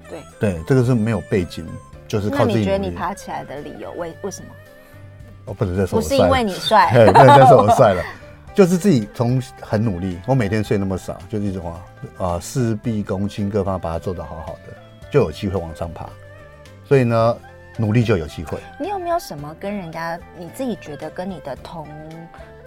[0.09, 1.67] 对对，这个是没有背景，
[2.07, 2.55] 就是靠自己。
[2.55, 4.49] 那你觉得你爬起来的理由为为什么？
[5.45, 8.03] 我不能再说，不是因为你帅， 对，不能再说我帅了，
[8.55, 11.83] 就是自己从很努力，我每天睡那么少，就一直话
[12.19, 14.77] 啊，事必躬亲，各方把它做得好好的，
[15.11, 16.09] 就有机会往上爬。
[16.85, 17.37] 所以呢。
[17.77, 18.59] 努力就有机会。
[18.79, 21.87] 你有没有什么跟人家你自己觉得跟你的同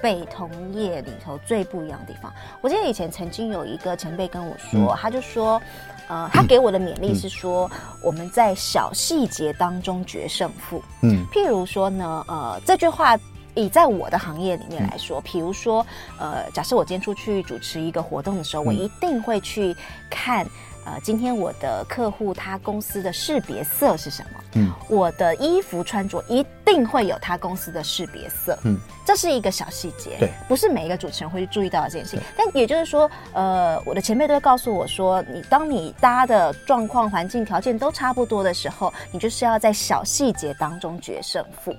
[0.01, 2.33] 辈同业里头最不一样的地方？
[2.61, 5.61] 我记得以前曾经有一个前辈跟我说，嗯、他就说，
[6.07, 10.81] 呃，他给我的勉励是说，嗯、我们在小细节当中决胜负。
[11.01, 13.17] 嗯，譬如说呢，呃，这句话
[13.55, 15.85] 以在我的行业里面来说，譬如说，
[16.19, 19.75] 呃，假设我今天出去主持一个活动的时候，我一定会去
[20.09, 20.45] 看。
[20.85, 24.39] 呃，今天我的客户他公司的识别色是什么？
[24.53, 28.57] 嗯，我的衣服穿着一定会有他公司的识别色。
[28.63, 32.21] 嗯，这是一个小细节，对，不是每一个主持人会去注意到的这件事情。
[32.37, 41.75] 但也就是说，呃，我的前辈都会告诉我说，你当你大家的状况、环境条件都差不多的时候，你就是要在小细节当中决胜负。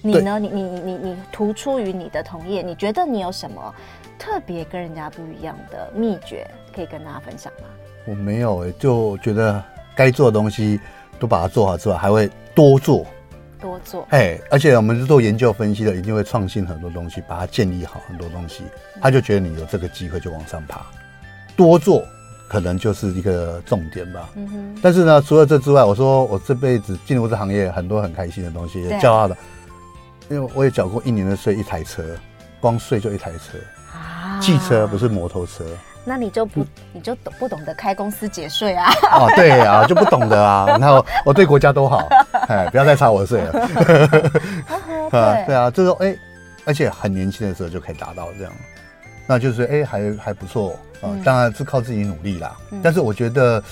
[0.00, 0.38] 你呢？
[0.38, 3.74] 你你你你你突出于你的同业，你觉得你有什么
[4.18, 7.68] 特别跟人家不一样的秘诀可以跟大家分享吗？
[8.06, 9.62] 我没有哎、欸，就觉得
[9.94, 10.78] 该做的东西
[11.18, 13.06] 都把它做好之外，还会多做。
[13.60, 18.62] 多做，哎，而且我们是做研究分析的，一定会创新很多东西，把它建立好很多东西，
[19.00, 20.82] 他就觉得你有这个机会就往上爬。
[21.56, 22.04] 多做
[22.46, 24.28] 可能就是一个重点吧。
[24.34, 24.78] 嗯哼。
[24.82, 29.34] 但是呢，除了这之外，我说我这辈子进入这行业，很多很开心的东西，也骄傲的，
[30.28, 32.04] 因为我也缴过一年的税，一台车，
[32.60, 33.56] 光税就一台车，
[33.96, 35.64] 啊，汽车不是摩托车。
[36.04, 38.90] 那你就不，你就懂不懂得开公司节税啊？
[39.12, 40.66] 哦，对啊，就不懂得啊。
[40.78, 42.06] 然后我对国家都好，
[42.48, 43.60] 哎，不要再查我的税了。
[45.10, 46.16] 啊对啊，就是说哎，
[46.64, 48.52] 而且很年轻的时候就可以达到这样，
[49.26, 51.08] 那就是哎，还还不错啊。
[51.24, 52.56] 当然是靠自己努力啦。
[52.82, 53.62] 但是我觉得，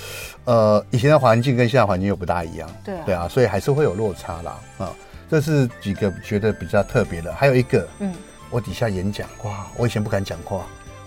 [0.45, 2.69] 呃，以前的环境跟现在环境又不大一样。
[2.85, 4.59] 对对啊，所以还是会有落差啦。
[4.79, 4.91] 啊，
[5.31, 7.33] 这是几个觉得比较特别的。
[7.35, 8.15] 还有一个，嗯，
[8.51, 10.63] 我底下演讲，哇，我以前不敢讲话。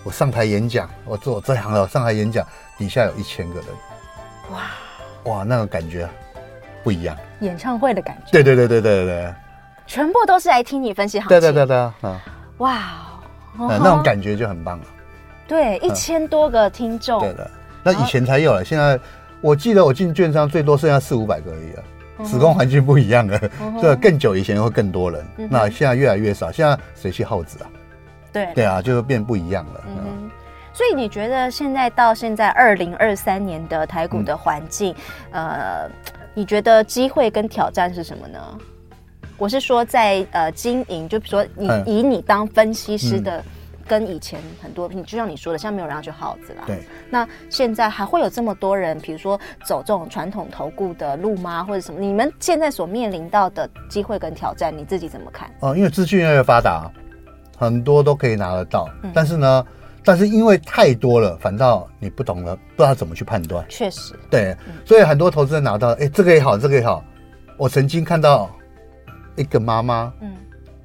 [0.06, 2.46] 我上台演讲，我做这行的上台演讲，
[2.78, 3.64] 底下有一千个人，
[4.52, 4.60] 哇。
[5.24, 6.08] 哇，那个感觉
[6.84, 8.30] 不一样，演唱会的感觉。
[8.30, 9.34] 对对对对对对，
[9.84, 11.40] 全部都是来听你分析行情。
[11.40, 12.22] 对对对对啊，
[12.58, 13.20] 哇，
[13.58, 14.84] 那种感觉就很棒了。
[15.48, 17.18] 对，一千多个听众。
[17.18, 17.50] 对的，
[17.82, 18.96] 那以前才有了，现在
[19.40, 23.40] 我记得我进券商最多剩下四五百个而已啊，时空环境不一样了，
[23.82, 27.66] 这更久以前会更多人，那现在越来越少，现在谁去耗子啊？
[28.44, 29.84] 对对啊，就变不一样了。
[29.86, 30.30] 嗯，
[30.72, 34.94] 所以你觉得现在到现在二零二三年的台股的环境，
[35.30, 35.90] 嗯、呃，
[36.34, 38.38] 你觉得机会跟挑战是什么呢？
[39.38, 43.44] 我是说在呃经营，就比如说你以你当分析师的，
[43.86, 46.62] 跟以前很多，你就像你说的，像没有人要去耗子啦。
[46.66, 46.82] 对。
[47.10, 51.62] 那现在还会有这么多人，比如说走这种传统投顾的路吗？
[51.62, 52.00] 或者什么？
[52.00, 55.50] 你们现在所面临到的机会跟挑战，你自己怎么看？
[55.60, 56.90] 哦，因为资讯越来越发达。
[57.56, 59.66] 很多都可以拿得到，嗯、但是呢，
[60.04, 63.64] 但是因为太多了，反倒你不懂了，不知道怎么去判断。
[63.68, 67.02] 确实，对，嗯、所以很多投资人拿到，哎，这个也好，这个也好。
[67.56, 68.50] 我曾经看到
[69.34, 70.34] 一个妈妈，嗯，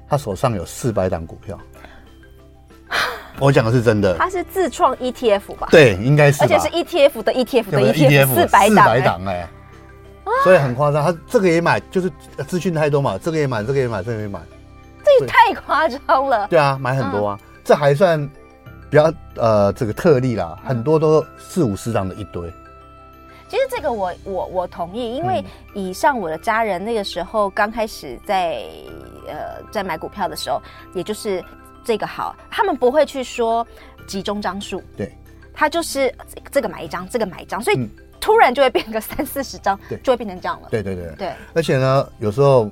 [0.08, 1.58] 她手上有四百档股票，
[3.38, 4.16] 我讲的是真的。
[4.16, 5.68] 她是自创 ETF 吧？
[5.70, 9.46] 对，应该是，而且是 ETF 的 ETF 的 ETF 四百档，四百档哎，
[10.44, 11.04] 所以很夸张。
[11.04, 12.10] 他这个也买，就是
[12.46, 14.40] 资讯太多嘛，这个也买，这个也买，这个也买。
[15.04, 16.46] 这也太夸张了。
[16.48, 18.30] 对啊，买很多啊，嗯、这还算
[18.90, 22.52] 比较呃这个特例啦，很多都四五十张的一堆。
[23.48, 28.64] 其实这个我我我同意，因为以上我的家人那个时候刚开始在
[29.28, 30.58] 呃在买股票的时候，
[30.94, 31.44] 也就是
[31.84, 33.66] 这个好，他们不会去说
[34.06, 35.12] 集中张数，对，
[35.52, 36.10] 他就是
[36.50, 40.68] 这个买一张，这个买一张，所以突然就会变个三四十张，对，就会变成这样了。
[40.70, 41.14] 对对对。
[41.16, 42.70] 对，而且呢，有时候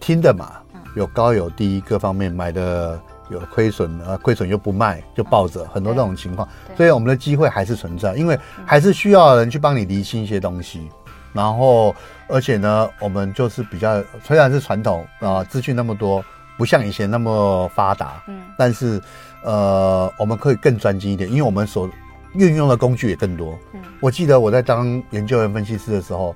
[0.00, 0.60] 听的嘛。
[0.98, 10.88] 有高有低，各方面买的有亏损，呃，亏损又不卖，就抱着，很多这种情况，所以我们的机会还是存在，因为还是需要人去帮你厘清一些东西，
[11.32, 11.94] 然后
[12.26, 16.24] 而且呢，我们就是比较虽然是传统啊，资讯那么多，
[16.56, 19.00] 不像以前那么发达，嗯，但是
[19.44, 21.88] 呃，我们可以更专精一点，因为我们所
[22.34, 23.56] 运用的工具也更多。
[23.72, 26.34] 嗯，我记得我在当研究员分析师的时候，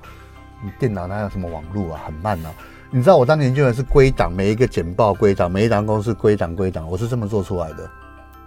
[0.79, 2.53] 电脑哪有什么网络啊，很慢啊。
[2.95, 7.89] 你知道我当年究员是归档，每一个简报归档，每一档公司归档归档，我是这么做出来的。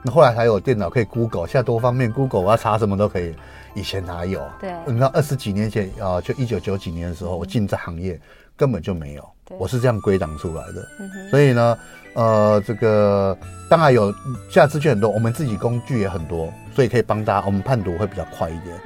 [0.04, 3.34] 那后来还有电脑可以 Google，现在多方便，Google 我要查什么都可以。
[3.74, 4.40] 以前哪有？
[4.60, 8.20] 对，你知道二十几年前啊，就一九九几年的时候，我进这行业
[8.56, 9.28] 根本就没有。
[9.44, 10.86] 对我是这样归档出来的。
[11.28, 11.78] 所以呢，
[12.14, 13.36] 呃，这个
[13.68, 14.12] 当然有，
[14.48, 18.80] 现在资讯很多，我们自己工具也很多，所以可以帮大家，我们判读会比较快一点。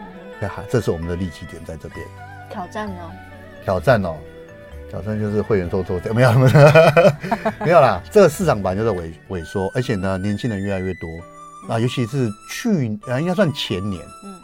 [0.71, 2.01] 这是我们的利基点在这边。
[2.51, 3.11] 挑战哦？
[3.63, 4.17] 挑战哦。
[4.91, 6.33] 挑战就是会员做做掉， 没有
[7.65, 8.03] 没有啦。
[8.11, 11.09] 这个市场版就是萎萎缩，而且呢，年轻人越来越多。
[11.69, 14.35] 啊，尤其是去啊，应该算前年，嗯，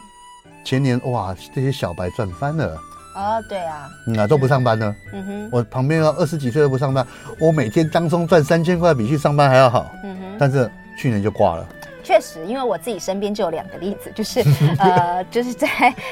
[0.63, 2.77] 前年哇，这些小白赚翻了。
[3.15, 7.05] 哦，对啊，嗯啊，都不上班呢，嗯哼，我旁边二十几岁都不上班，
[7.39, 11.67] 我每天当中赚三千块，比去上班还要好，嗯哼，但是去年就挂了。
[12.07, 14.39] 确实，因为我自己身边就有两个例子，就是
[14.79, 15.67] 呃，就是在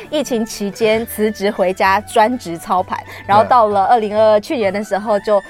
[0.10, 5.42] 疫情期间辞职回家专职操盘，然后到了二零二二去年的时候就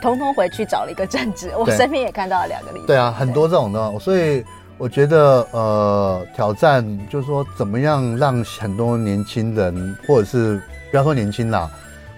[0.00, 1.52] 通通回去找了一个正职。
[1.54, 2.86] 我身边也看到了两个例子。
[2.86, 4.42] 对啊，很多这种的，所以
[4.78, 10.58] 我觉得呃，挑战就是说怎么样让很多年轻人，或者是
[10.90, 11.70] 不要说年轻啦，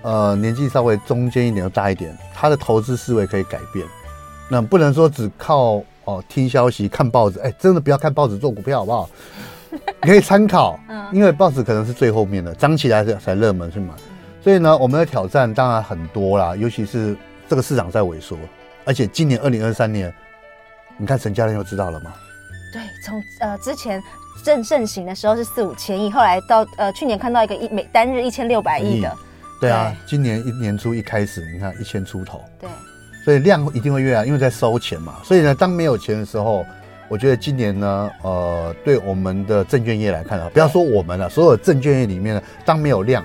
[0.02, 3.84] 呃，年纪稍微中间一点又大一点，他的投资思维可以改变。
[4.48, 5.82] 那不能说只靠。
[6.04, 9.10] 哦，听消息、看报纸，哎、欸，真的不要看报纸做股票，好不好？
[10.02, 13.94] 你可以参考， 嗯，因为报纸可能是最后面的，涨起来才热门去买。
[14.42, 17.16] 所以呢，我们的挑战当然很多啦，尤其是
[17.48, 18.36] 这个市场在萎缩，
[18.84, 20.12] 而且今年二零二三年，
[20.98, 22.12] 你看成交量又知道了吗？
[22.72, 24.02] 对，从呃之前
[24.42, 29.14] 正盛行的时候是四五千亿，后来到呃去年看到一个一每单日一千六百亿的。
[29.60, 32.42] 对啊，对今年一年初一开始，你看一千出头。
[32.58, 32.68] 对，
[33.24, 35.14] 所以量一定会越来，因为在收钱嘛。
[35.22, 36.66] 所以呢，当没有钱的时候，
[37.08, 43.24] 我觉得今年呢，呃，对我们的证券业来看啊，不要说我们了，所有证券业里面呢，当没有量，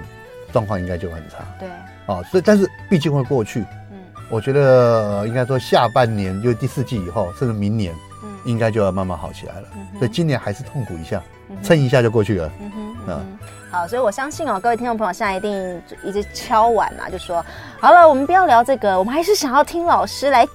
[0.52, 1.38] 状况应该就很差。
[1.60, 1.68] 对，
[2.06, 3.62] 啊，所以但是毕竟会过去。
[3.92, 3.98] 嗯，
[4.30, 9.68] 我觉得应该说下半年就第四季以后，甚至明年，嗯，应该就要慢慢好起来了。
[9.76, 11.24] 嗯，所以今年还是痛苦一下，
[11.64, 12.52] 撑一下就过去了。
[12.60, 12.72] 嗯
[13.06, 13.26] 哼，啊。
[13.70, 17.46] 好，所以我相信哦，各位听众朋友现在一定一直敲碗啊，就说
[17.80, 20.48] 好了，我们不要聊这个，我们还是想要听老师来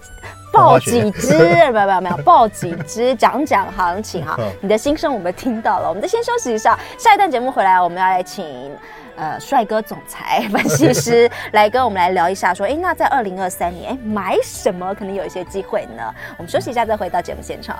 [0.50, 4.38] 报几支，没有没有没有，报几支讲讲行情哈。
[4.62, 8.74] 你的心声我们听到了，我们就先休息一下，下一段节目回来，我们要来请
[9.16, 16.14] 呃帅哥总裁分析师 来跟我们来聊一下，说哎，那在二零二三年，哎买什么可能有一些机会呢？
[16.38, 17.76] 我们休息一下再回到节目现场。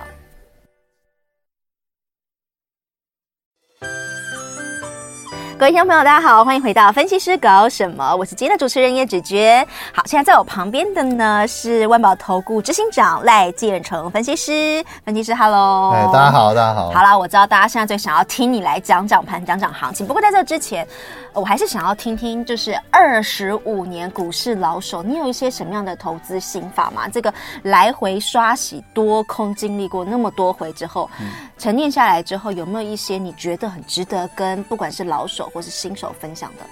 [5.63, 8.13] 各位听众朋友，大家好，欢迎回到分析师搞什么？
[8.17, 9.65] 我是今天的主持人叶芷娟。
[9.93, 14.83] 好，现在在我旁边的呢是万宝投顾执行长赖建成分析师。
[15.05, 16.91] 分析师，Hello，哎，大家好，大家好。
[16.91, 20.05] 好啦，我知道大家现在最想要听你来讲讲盘、讲讲行情。
[20.05, 20.85] 不过在这之前，
[21.31, 27.07] 我还是想要听听，就是二十五年股市老手，你有一些什么样的投资心法吗？
[27.07, 36.65] 这个来回刷洗多空经历过那么多回之后，嗯、沉淀下来之后，有没有一些你觉得很值得跟不管是老手或是新手分享的？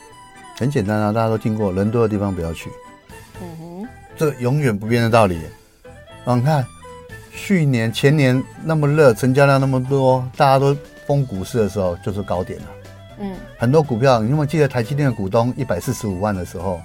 [0.57, 2.69] 很简单啊，大家都听过，人多的地方不要去。
[3.41, 5.39] 嗯哼，这个永远不变的道理。
[6.25, 6.65] 啊，你看
[7.33, 10.75] 去年、前年那么热，成交量那么多，大家都
[11.07, 12.65] 疯股市的时候，就是高点了。
[13.19, 16.79] 嗯，很多股票，你有没有记得台积电的股东一百四十五万的时候，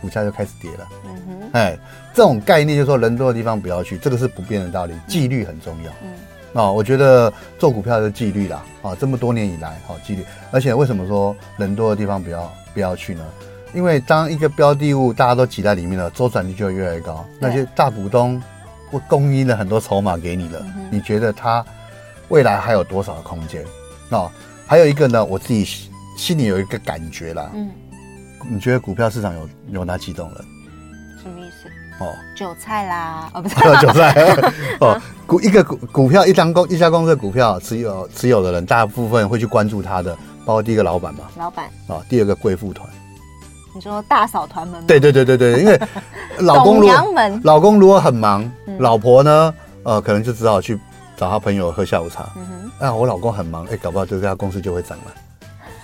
[0.00, 0.88] 股价就开始跌了。
[1.06, 1.78] 嗯哼，哎，
[2.14, 5.90] 这种概念就是说人多的地方不要去，这个是不变的道理，纪律很重要。
[6.02, 6.10] 嗯。
[6.54, 10.24] 啊，我觉得做股票的纪律啦，啊，这么多年以来，好纪律。
[10.50, 13.24] 而且为什么说人多的地方不要不要去呢？
[13.74, 17.24] 因为当一个标的物大家都挤在里面了，周转率就会越来越高。
[17.38, 18.42] 那些大股东
[18.90, 21.64] 会供应了很多筹码给你了，你觉得它
[22.28, 23.62] 未来还有多少的空间？
[24.08, 24.32] 啊，
[24.66, 25.66] 还有一个呢，我自己
[26.16, 27.50] 心里有一个感觉啦。
[27.52, 27.70] 嗯，
[28.48, 30.44] 你觉得股票市场有有哪几种人？
[31.98, 34.14] 哦，韭菜啦， 哦不是，韭菜。
[34.80, 41.66] 哦， 股一个股股票一张公一家公司的股票持有持有的人，大部分会去关注他的，包括第一个老板嘛，老板。
[41.88, 42.88] 啊，第二个贵妇团，
[43.74, 44.84] 你说大嫂团们吗？
[44.86, 45.80] 对对对对对，因为
[46.38, 46.94] 老公如果
[47.42, 50.78] 老公如果很忙，老婆呢，呃，可能就只好去
[51.16, 52.28] 找他朋友喝下午茶。
[52.36, 52.46] 嗯
[52.78, 55.04] 哼，啊，我老公很忙，哎，搞不好这家公司就会涨了。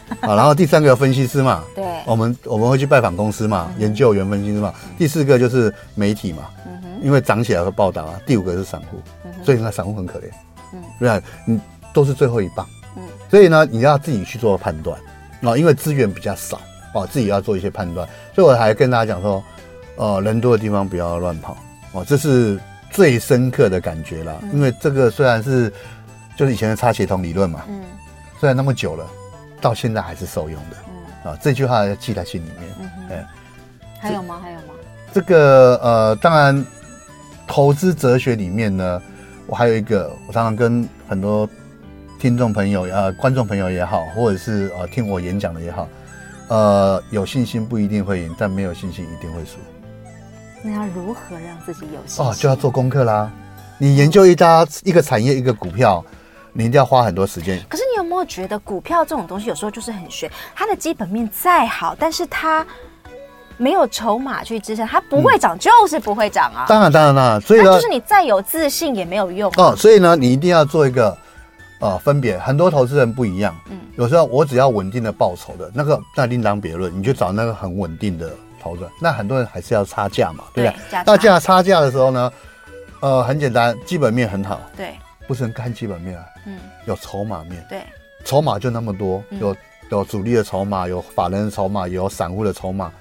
[0.20, 4.72] 啊，然后第三个分析师嘛，对，我们我们会去拜访公司嘛，研究员分析师嘛。
[4.98, 6.44] 第四个就是媒体嘛，
[7.02, 8.20] 因为涨起来会报道啊。
[8.26, 8.98] 第五个是散户，
[9.42, 10.24] 所以那散户很可怜，
[10.74, 11.58] 嗯，对啊，你
[11.92, 14.98] 都是最后一棒，嗯，所以呢，你要自己去做判断
[15.42, 16.60] 啊，因为资源比较少
[16.92, 18.06] 啊，自己要做一些判断。
[18.34, 19.42] 所以我还跟大家讲说，
[19.96, 21.56] 呃，人多的地方不要乱跑
[21.92, 24.34] 哦，这是最深刻的感觉啦。
[24.52, 25.72] 因为这个虽然是
[26.36, 27.82] 就是以前的差协同理论嘛，嗯，
[28.38, 29.06] 虽然那么久了。
[29.64, 30.76] 到现在还是受用的，
[31.24, 33.26] 嗯啊，这句话要记在心里面。
[33.98, 34.38] 还有吗？
[34.42, 34.74] 还有吗？
[35.10, 36.62] 这个呃，当然，
[37.46, 39.00] 投资哲学里面呢，
[39.46, 41.48] 我还有一个，我常常跟很多
[42.20, 45.88] 听众朋友呃，观众朋友也好，或者是呃听我演讲的也好，
[46.48, 49.56] 呃，有信心不一定会赢，但没有信心一定会输。
[50.62, 52.26] 那要如何让自己有信心？
[52.26, 53.32] 哦，就要做功课啦。
[53.78, 56.04] 你研究一家一个产业一个股票。
[56.56, 57.60] 你一定要花很多时间。
[57.68, 60.30] 可是你有没有觉得股票这种东西有时候就是很玄？
[60.54, 62.64] 它的基本面再好，但是它
[63.56, 66.64] 没有筹码去支撑，它不会涨，就是不会涨啊。
[66.68, 67.40] 当然，当然啦。
[67.40, 69.74] 所以呢，就是你再有自信也没有用哦。
[69.76, 71.16] 所以呢，你一定要做一个
[71.80, 72.38] 呃分别。
[72.38, 76.96] 很多投资人不一样，嗯，有时候我只要稳定的报酬的那个，那另当别论。
[76.96, 78.30] 你就找那个很稳定的
[78.62, 78.88] 投资。
[79.00, 81.02] 那很多人还是要差价嘛，对不对？
[81.04, 82.32] 那价差价的时候呢，
[83.00, 84.94] 呃，很简单，基本面很好，对。
[85.26, 87.82] 不是很看基本面啊，嗯，有筹码面，对，
[88.24, 89.56] 筹码就那么多，有
[89.90, 92.92] 有主力的筹码，有法人的筹码，有散户的筹码，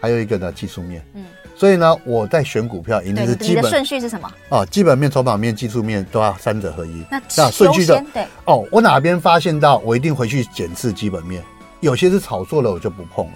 [0.00, 1.24] 还有一个呢技术面，嗯，
[1.56, 4.30] 所以呢，我在选股票一定是基本顺序是什么？
[4.48, 7.04] 哦，基本面、筹码面、技术面都要三者合一。
[7.10, 11.42] 那那顺序的对哦，我哪边发现到，我一定回去检视基本面，
[11.80, 13.32] 有些是炒作了，我就不碰了。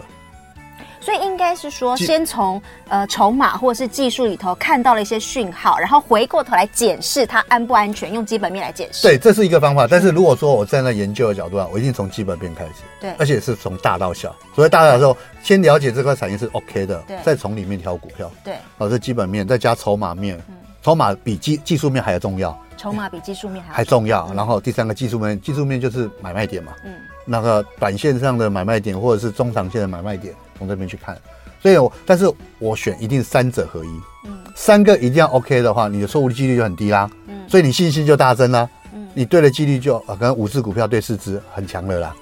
[1.04, 9.02] 所以应应该是说，先从呃筹码或者是技术里头看到了一些讯号，然后回过头来检视它安不安全，用基本面来检视。
[9.02, 9.84] 对，这是一个方法。
[9.84, 12.70] 但是如果说我站在研究的角度啊，我一定从基本面开始。
[13.00, 14.32] 对，而且是从大到小。
[14.54, 18.30] 所以大到小的时候，先了解这块产业是 OK 的，再从里面挑股票。
[18.44, 20.40] 对，好，这基本面再加筹码面，
[20.84, 22.56] 筹码比技技术面还要重要。
[22.76, 24.32] 筹码比技术面还还重要。
[24.34, 26.72] 然后第三个技术面，技术面就是买卖点嘛。
[26.84, 26.94] 嗯。
[27.24, 31.16] 那个短线上的买卖点，或者是中长线的买卖点，从这边去看。
[31.60, 34.00] 所以我，但是我选一定三者合一。
[34.26, 37.10] 嗯，三个一定要 OK 的话，你的错误的几率就很低啦。
[37.26, 38.68] 嗯，所以你信心就大增啦。
[38.94, 42.14] 嗯，你对的几率就啊，可能五只股票对四只很强了啦，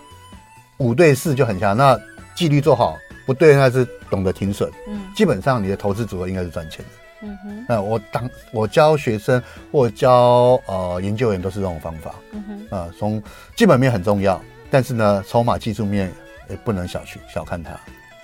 [0.78, 1.76] 五对四就很强。
[1.76, 1.98] 那
[2.36, 2.96] 纪律做好，
[3.26, 4.70] 不对那是懂得停损。
[4.86, 6.90] 嗯，基本上你的投资组合应该是赚钱的。
[7.24, 9.42] 嗯哼，那我当我教学生
[9.72, 12.14] 或教呃研究员都是这种方法。
[12.32, 13.20] 嗯哼，啊，从
[13.56, 14.40] 基本面很重要。
[14.72, 16.10] 但是呢，筹码技术面
[16.48, 17.72] 也不能小觑小看它。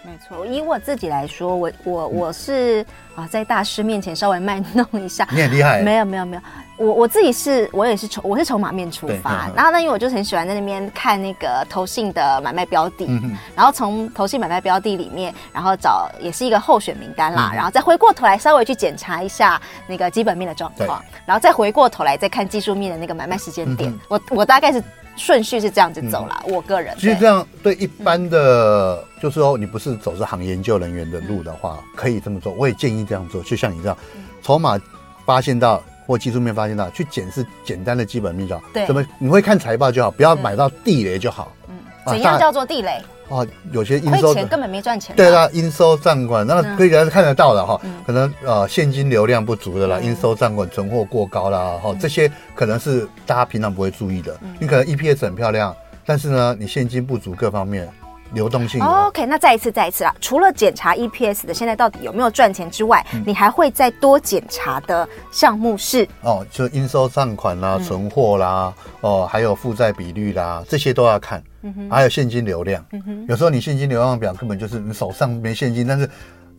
[0.02, 5.28] 没错，以我自己来说，我我我是啊，在大师面前稍微卖弄一下。
[5.30, 5.82] 你很厉害。
[5.82, 6.42] 没有没有没有，
[6.78, 9.50] 我我自己是，我也是筹，我是筹码面出发。
[9.54, 23.90] 然后呢，因为我就很喜欢在那边看那个投信的买卖标的，嗯、然后从投信买卖标的里面，然后找也是一个候选名单啦，嗯、然后再回过头来稍微去检查一下那个基本面的状况，然后再回过头来再看技术面的那个买卖时间点。
[23.90, 24.82] 嗯、我我大概是。
[25.18, 32.52] 顺序是这样子走啦，嗯、我个人其实这样对一般的，嗯、就是说你不是走这行研究人员的路的话，嗯、可以这么做。
[32.52, 33.98] 我也建议这样做，就像你这样，
[34.42, 34.82] 筹码、嗯、
[35.26, 38.62] 发现到或技术面发现到，去检视简单的基本面就好。
[38.72, 41.52] 对，怎么你会看财报就好，不要买到地雷就好。
[41.68, 41.77] 嗯，
[42.10, 43.02] 怎样叫做地雷？
[43.28, 45.14] 哦，有些应收钱根本没赚钱。
[45.14, 54.34] 对啦，应收账款那可以是看得到的哈，可能呃现金流量不足的啦，应收账款存货过高啦，哈，这些可能是大家平常不会注意的。
[54.58, 57.86] 你可能 EPS 很漂亮，但是呢，你现金不足各方面。
[58.32, 58.82] 流动性。
[58.82, 60.14] OK，那再一次，再一次啦。
[60.20, 71.42] 除了检查 EPS 的现在到底有没有赚钱之外，嗯、你还会再多检查的项目是哦，就应收账款啦、存货啦，嗯、哦，还有负债比率啦，这些都要看。
[71.62, 72.84] 嗯哼，还有现金流量。
[72.92, 76.08] 嗯哼，有时候你现金流量表根本就是你手上没现金，但是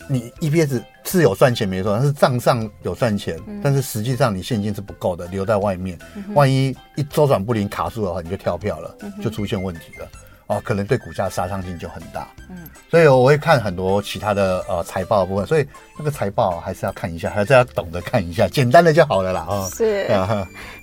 [0.07, 5.97] 你 EPS 是有赚钱没错，但是账上有赚钱，嗯、但是实际上你现金是不够的，留在外面，
[6.33, 10.07] 万一一周转不灵卡住的话，你就跳票了，嗯、就出现问题了。
[10.49, 12.57] 哦，可能对股价杀伤性就很大，嗯，
[12.89, 20.07] 所以我会看很多其他的呃财报的部分，所以那个财报还是要看一下，还是要懂得看一下，简单的就好了啦，哦， 是，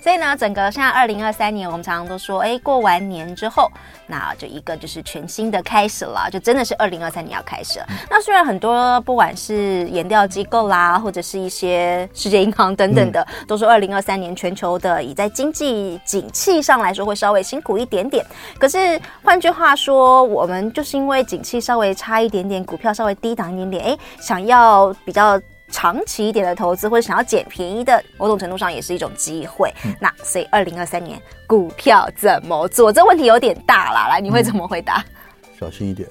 [0.01, 3.69] 所以呢，整个现在二零二三年，我们常常都说，哎，过完年之后，
[4.05, 7.85] 那就一个就是全新的开始了，就真的是二零二三年要开始了。
[7.89, 18.25] 嗯、那虽然很多不管是研调机构啦，或者是一些世界银行等等的，嗯、都说二零二三年全球的以在经济景气上来说会稍微辛苦一点点，
[18.57, 19.67] 可是换句话。
[19.67, 25.41] 话说，我们就是因为景气稍微差一点点，股票稍微低档一点点，哎，想要比较
[25.71, 29.73] 长期一点的投资，或者想要捡便宜的，某种程度上也是一种机会。
[29.83, 32.93] 嗯、那所以，二零二三年股票怎么做？
[32.93, 35.03] 这问题有点大啦，来，你会怎么回答？
[35.41, 36.07] 嗯、小心一点。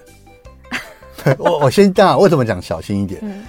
[1.38, 3.20] 我我先讲，为什么讲小心一点？
[3.22, 3.44] 嗯、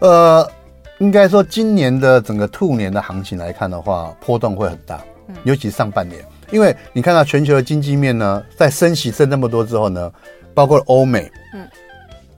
[0.00, 0.50] 呃，
[0.98, 4.98] 应该说今年的整个兔年的行情来看的话，波动会很大，
[5.44, 6.24] 尤其上半年。
[6.50, 10.10] 因为你看到全球的经济面呢，在升息升那么多之后呢，
[10.54, 11.66] 包括欧美，嗯，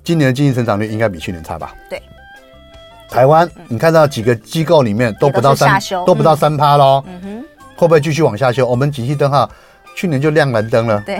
[0.02, 1.74] 今年的经济成长率应该比去年差吧？
[1.90, 2.02] 对。
[3.10, 7.02] 台湾，嗯、你看到几个机构里面都不到三，都，都不到三趴喽。
[7.06, 7.44] 嗯哼。
[7.74, 8.66] 会不会继续往下修？
[8.66, 9.50] 我们景气灯号
[9.96, 11.00] 去年就亮蓝灯了。
[11.06, 11.18] 对。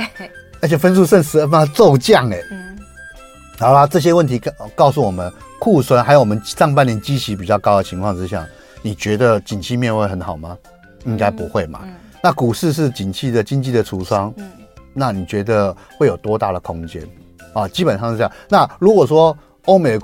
[0.60, 2.38] 而且分数剩十二趴，骤降哎。
[2.50, 2.78] 嗯。
[3.58, 8.46] 好啦，这些问题告告诉我们，库存还有我们上半年基期比较高的情况之下，
[8.82, 10.58] 你觉得景气面会很好吗？
[11.06, 11.80] 应该不会嘛。
[11.84, 11.90] 嗯。
[11.90, 14.50] 嗯那股市是景气的经济的橱窗，嗯，
[14.92, 17.02] 那你觉得会有多大的空间
[17.52, 17.68] 啊？
[17.68, 18.32] 基本上是这样。
[18.48, 19.98] 那如果说欧美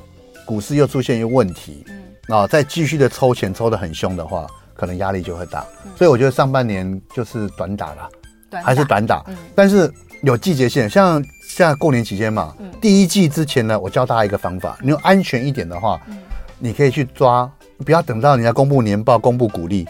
[0.47, 5.65] 股市又出现一个问题，嗯，啊，再继续的抽钱抽的很凶的话，可能压力就会大。
[5.85, 8.09] 嗯，所以我觉得上半年就是短打了，
[8.51, 9.25] 短打，还是短打。
[9.27, 9.93] 嗯，但是
[10.23, 16.19] 有季节性，像现在过年期间嘛，嗯，第一季之前呢，我教大家一个方法，你要安全一点的话，嗯，
[16.59, 17.51] 你可以去抓，
[17.85, 19.87] 不要等到人家公布年报、公布股利，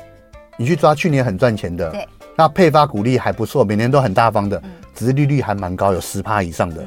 [0.57, 2.07] 你去抓去年很赚钱的，对。
[2.37, 4.61] 那配发股利还不错，每年都很大方的，
[4.95, 6.85] 殖利率还蛮高，有十趴以上的。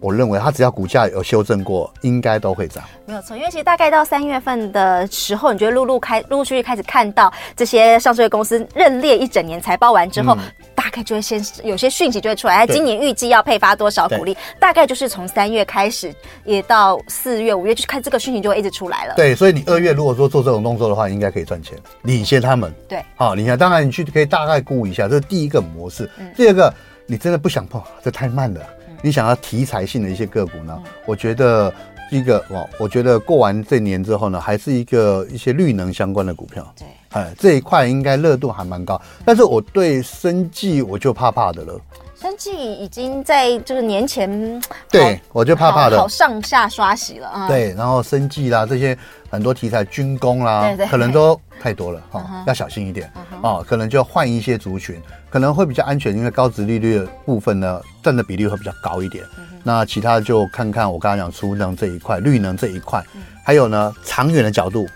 [0.00, 2.84] 我认为它只要股价有修正过，应该都会涨。
[3.04, 10.44] 没有错，因为其实大概到三月份的时候，你觉得陆陆开陆陆续续开始看到这些上市公司认列一整年财报完之后，嗯、
[10.74, 19.14] 大概就会先有些讯息就会出来，它今年预计要配发多少股利，大概就是从三月开始，也到四月、五月，就看这个讯息就会一直出来了。
[19.16, 22.72] 对，所以你二月如果说做这种动作的话，应该可以赚钱，领先他们。
[22.86, 26.08] 对，好，你看，当然你去可以大概估一下，这是第一个模式。
[26.18, 26.72] 嗯、第二个，
[27.06, 28.60] 你真的不想碰，这太慢了。
[29.02, 30.76] 你想要题材性的一些个股呢？
[31.06, 31.72] 我觉得
[32.10, 36.66] 一个哦，我觉得过完这年之后呢，还是一个一些绿能相关的股票。
[36.76, 41.80] 对，哎，这一块应该热度还蛮高，但是我对生计我就怕怕的了。
[42.20, 47.46] 生计已经在就是年前，对我就怕怕的，好上下刷洗了啊。
[47.46, 48.98] 对，然后生计啦这些
[49.30, 53.10] 很多题材，军工啦，对对，可能都太多了哈，要小心一点
[53.42, 53.64] 哦。
[53.68, 55.00] 可能就换一些族群，
[55.30, 59.24] 可能会比较安全，因为高值利率的部分呢，占的比例会比较高一点。
[59.62, 63.04] 那其他就看看我刚刚讲储能这一块、绿能这一块，
[63.44, 64.86] 还有呢长远的角度，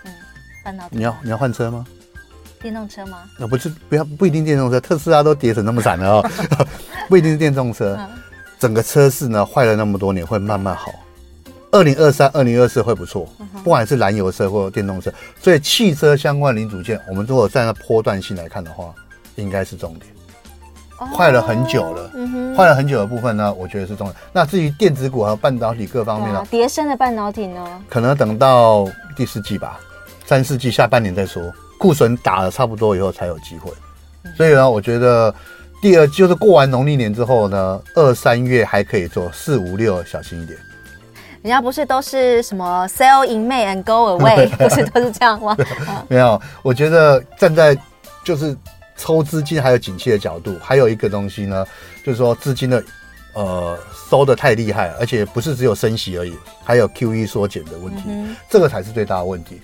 [0.65, 1.85] 嗯，你要你要换车吗？
[2.61, 3.19] 电动车吗？
[3.37, 6.29] 那不是不要不一定电动车，特斯拉都跌成那么惨了哦，
[7.09, 7.99] 不一定是电动车。
[8.57, 10.91] 整个车市呢坏了那么多年，会慢慢好。
[11.73, 13.27] 二零二三、二零二四会不错，
[13.63, 15.11] 不管是燃油车或者电动车。
[15.41, 18.93] 所以汽车相关零组件，我们如果站在波段性来看的话，
[19.35, 20.05] 应该是重点。
[21.17, 22.11] 坏了很久了，
[22.55, 24.15] 坏了很久的部分呢，我觉得是重点。
[24.31, 29.79] 那至于电子股和半导体各方面呢，叠升的半导体呢，可能等到第四季吧，
[30.27, 31.51] 三四季下半年再说。
[31.79, 33.69] 库存打了差不多以后才有机会，
[34.37, 35.33] 所以呢，我觉得
[35.81, 40.57] 第二就是过完农历年之后呢，二三月还可以做，四五六小心一点。
[41.43, 45.55] 人家不是都是什么 sell in May and go away，不是都是这样吗？
[46.07, 47.77] 没有，我觉得站在
[48.23, 48.55] 就是
[48.95, 51.65] 抽资金还有景气的角度，还有一个东西呢，
[52.05, 52.81] 就是说资金的
[53.33, 53.77] 呃
[54.09, 56.33] 收的太厉害，而且不是只有升息而已，
[56.63, 59.61] 还有 QE 缩减的问题，嗯、这个才是最大的问题。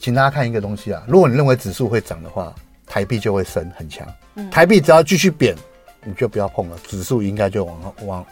[0.00, 2.54] 请大家看一个东西啊，如果你认为指数会涨的话，
[2.86, 4.06] 台币就会升很强。
[4.36, 5.56] 嗯、台币只要继续贬，
[6.04, 8.26] 你就不要碰了，指数应该就往往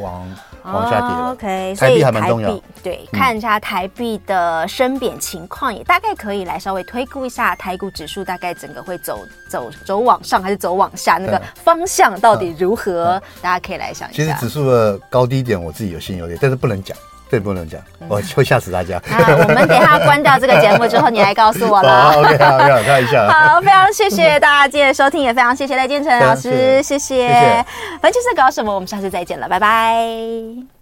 [0.00, 1.28] 往往下跌了。
[1.28, 2.60] 哦、OK，台币还蛮重要。
[2.82, 13.14] 对，看一下台币的升贬情况，也大概可以来稍微推估一下台股指数大概整个会走走走往上还是走往下，那个方向到底如何？
[13.14, 14.22] 嗯嗯、大家可以来想一下。
[14.22, 16.96] 其实指数的高低点我自己有心有点，但是不能讲。
[17.34, 18.96] 这不能讲，我会吓死大家。
[19.10, 22.12] 啊，我们等一下关掉这个节目之后，你来告诉我了。
[22.22, 23.28] OK，好，好，看一下。
[23.28, 27.26] 好，非常谢谢大家今天的收听，也非常谢谢赖建成老师， 谢谢。
[27.26, 27.66] 谢谢。
[28.00, 30.73] 反正就是搞什么，我们下次再见了，拜拜。